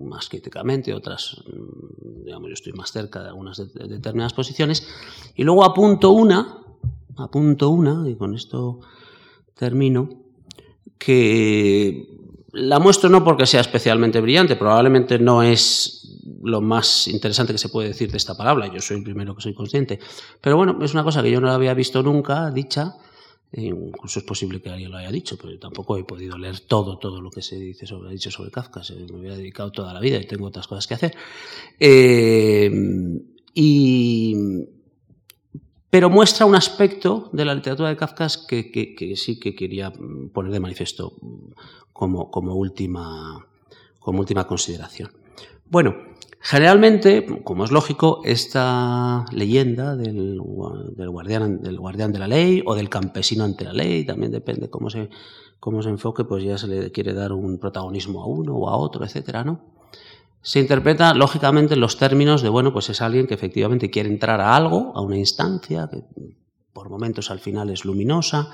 [0.00, 4.88] más críticamente, otras, mm, digamos, yo estoy más cerca de algunas determinadas posiciones,
[5.36, 6.64] y luego apunto una,
[7.18, 8.80] apunto una, y con esto
[9.54, 10.08] termino,
[10.98, 12.11] que
[12.52, 17.68] la muestro no porque sea especialmente brillante, probablemente no es lo más interesante que se
[17.68, 19.98] puede decir de esta palabra, yo soy el primero que soy consciente,
[20.40, 22.96] pero bueno, es una cosa que yo no había visto nunca dicha,
[23.52, 26.98] e incluso es posible que alguien lo haya dicho, pero tampoco he podido leer todo,
[26.98, 30.00] todo lo que se dice sobre, dicho sobre Kafka, se me hubiera dedicado toda la
[30.00, 31.14] vida y tengo otras cosas que hacer.
[31.78, 32.70] Eh,
[33.54, 34.34] y,
[35.92, 39.92] pero muestra un aspecto de la literatura de Kafka que, sí que quería
[40.32, 41.12] poner de manifiesto
[41.92, 43.46] como, como, última,
[44.46, 45.10] consideración.
[45.66, 45.94] Bueno,
[46.44, 53.64] Generalmente, como es lógico, esta leyenda del, guardián, de la ley o del campesino ante
[53.64, 54.88] la ley, también depende cómo
[55.60, 58.76] cómo se enfoque, pues ya se le quiere dar un protagonismo a uno o a
[58.76, 59.60] otro, etcétera, ¿no?
[60.42, 64.40] Se interpreta, lógicamente, en los términos de, bueno, pues es alguien que efectivamente quiere entrar
[64.40, 66.02] a algo, a una instancia, que
[66.72, 68.50] por momentos al final es luminosa,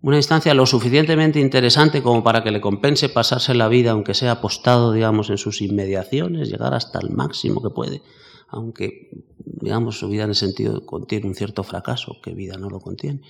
[0.00, 4.32] una instancia lo suficientemente interesante como para que le compense pasarse la vida, aunque sea
[4.32, 8.02] apostado, digamos, en sus inmediaciones, llegar hasta el máximo que puede,
[8.48, 9.10] aunque,
[9.44, 13.22] digamos, su vida en ese sentido contiene un cierto fracaso, que vida no lo contiene,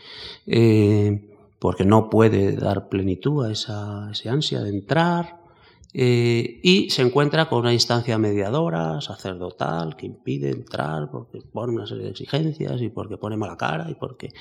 [0.46, 5.37] eh, porque no puede dar plenitud a esa, ansia de entrar,
[5.94, 11.86] eh, y se encuentra con una instancia mediadora, sacerdotal, que impide entrar porque pone una
[11.86, 14.32] serie de exigencias y porque pone mala cara y porque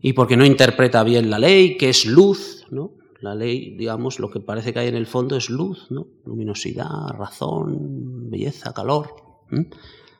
[0.00, 2.92] y porque no interpreta bien la ley, que es luz, ¿no?
[3.20, 6.06] La ley, digamos, lo que parece que hay en el fondo es luz, ¿no?
[6.24, 9.16] Luminosidad, razón, belleza, calor.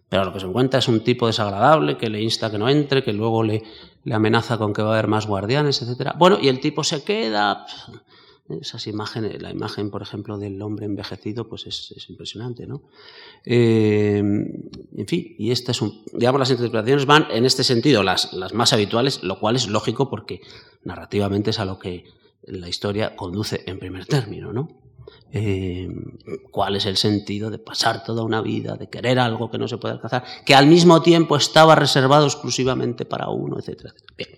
[0.08, 3.04] Pero lo que se encuentra es un tipo desagradable que le insta que no entre,
[3.04, 3.62] que luego le,
[4.04, 6.12] le amenaza con que va a haber más guardianes, etc.
[6.18, 7.66] Bueno, y el tipo se queda.
[8.48, 12.82] Esas imágenes, la imagen, por ejemplo, del hombre envejecido, pues es, impresionante, ¿no?
[13.44, 18.54] Eh, en fin, y estas son, digamos, las interpretaciones van en este sentido, las, las
[18.54, 20.40] más habituales, lo cual es lógico porque
[20.84, 22.04] narrativamente es a lo que
[22.44, 24.68] la historia conduce en primer término, ¿no?
[25.32, 25.88] Eh,
[26.50, 29.78] cuál es el sentido de pasar toda una vida, de querer algo que no se
[29.78, 33.92] puede alcanzar, que al mismo tiempo estaba reservado exclusivamente para uno, etc.
[34.16, 34.30] Bien.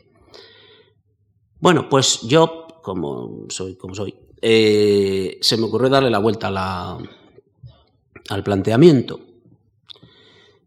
[1.61, 6.49] Bueno, pues yo, como soy, como soy, eh, se me ocurrió darle la vuelta
[8.31, 9.21] al planteamiento.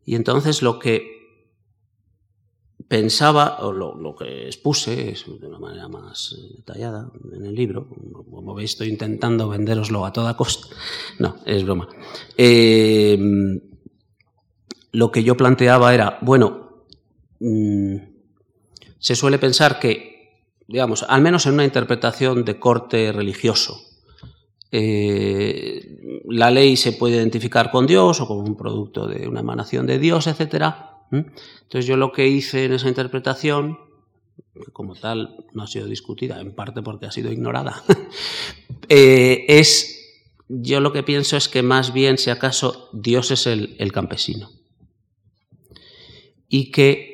[0.06, 1.22] Y entonces lo que
[2.88, 7.88] pensaba, o lo, que expuse de una manera más eh, detallada en el libro,
[8.30, 10.68] como veis estoy intentando venderoslo a toda costa,
[11.18, 11.90] no, es broma.
[12.38, 13.60] Em,
[14.92, 16.86] lo que yo planteaba era, bueno,
[17.40, 17.96] mm,
[19.00, 20.21] se suele pensar que,
[20.72, 23.82] digamos, al menos en una interpretación de corte religioso,
[24.72, 29.86] eh, la ley se puede identificar con Dios o con un producto de una emanación
[29.86, 33.78] de Dios, etcétera, entonces yo lo que hice en esa interpretación,
[34.54, 37.84] que como tal no ha sido discutida, en parte porque ha sido ignorada,
[38.90, 43.76] eh, es, yo lo que pienso es que más bien, si acaso, Dios es el,
[43.78, 44.52] el campesino.
[46.48, 47.12] Y que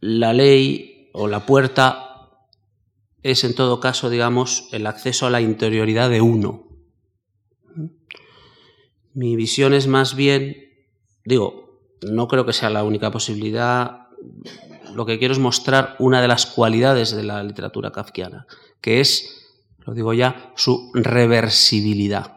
[0.00, 2.12] la ley o la puerta
[3.22, 6.68] es en todo caso, digamos, el acceso a la interioridad de uno.
[9.14, 10.56] Mi visión es más bien,
[11.24, 14.08] digo, no creo que sea la única posibilidad.
[14.94, 18.46] Lo que quiero es mostrar una de las cualidades de la literatura kafkiana,
[18.80, 22.36] que es, lo digo ya, su reversibilidad.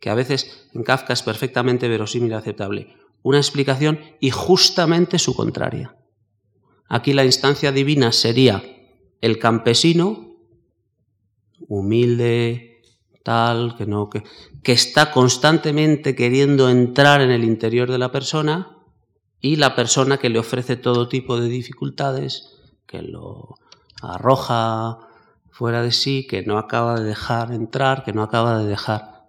[0.00, 2.96] Que a veces en Kafka es perfectamente verosímil y aceptable.
[3.22, 5.96] Una explicación y justamente su contraria.
[6.88, 8.62] Aquí la instancia divina sería
[9.20, 10.36] el campesino,
[11.68, 12.68] humilde,
[13.76, 14.22] que no, que,
[14.62, 18.78] que está constantemente queriendo entrar en el interior de la persona
[19.40, 23.56] y la persona que le ofrece todo tipo de dificultades, que lo
[24.00, 24.98] arroja
[25.50, 29.26] fuera de sí, que no acaba de dejar entrar, que no acaba de dejar.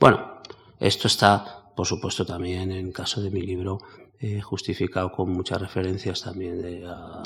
[0.00, 0.40] Bueno,
[0.80, 3.80] esto está, por supuesto, también en caso de mi libro
[4.20, 7.22] eh, justificado con muchas referencias también a,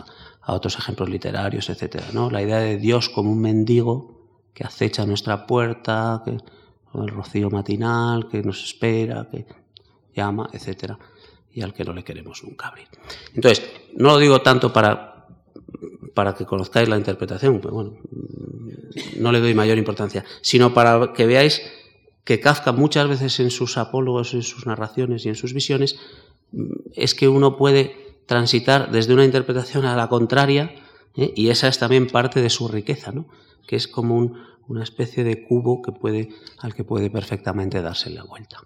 [0.47, 2.07] otros ejemplos literarios, etcétera.
[2.12, 2.30] ¿no?
[2.30, 4.20] La idea de Dios como un mendigo
[4.53, 6.38] que acecha nuestra puerta, que,
[6.93, 9.47] el rocío matinal, que nos espera, que
[10.14, 10.99] llama, etcétera,
[11.53, 12.88] y al que no le queremos nunca abrir.
[13.34, 13.64] Entonces,
[13.97, 15.26] no lo digo tanto para,
[16.14, 17.97] para que conozcáis la interpretación, pues bueno,
[19.16, 21.62] no le doy mayor importancia, sino para que veáis
[22.24, 25.99] que Kafka muchas veces en sus apólogos, en sus narraciones y en sus visiones,
[26.94, 30.74] es que uno puede transitar desde una interpretación a la contraria,
[31.16, 31.32] ¿eh?
[31.34, 33.12] y esa es también parte de su riqueza,
[33.66, 34.34] que es como
[34.68, 35.82] una especie de cubo
[36.59, 38.59] al que puede perfectamente darse la vuelta.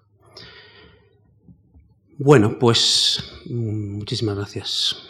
[2.18, 5.08] Bueno, pues mm, muchísimas gracias.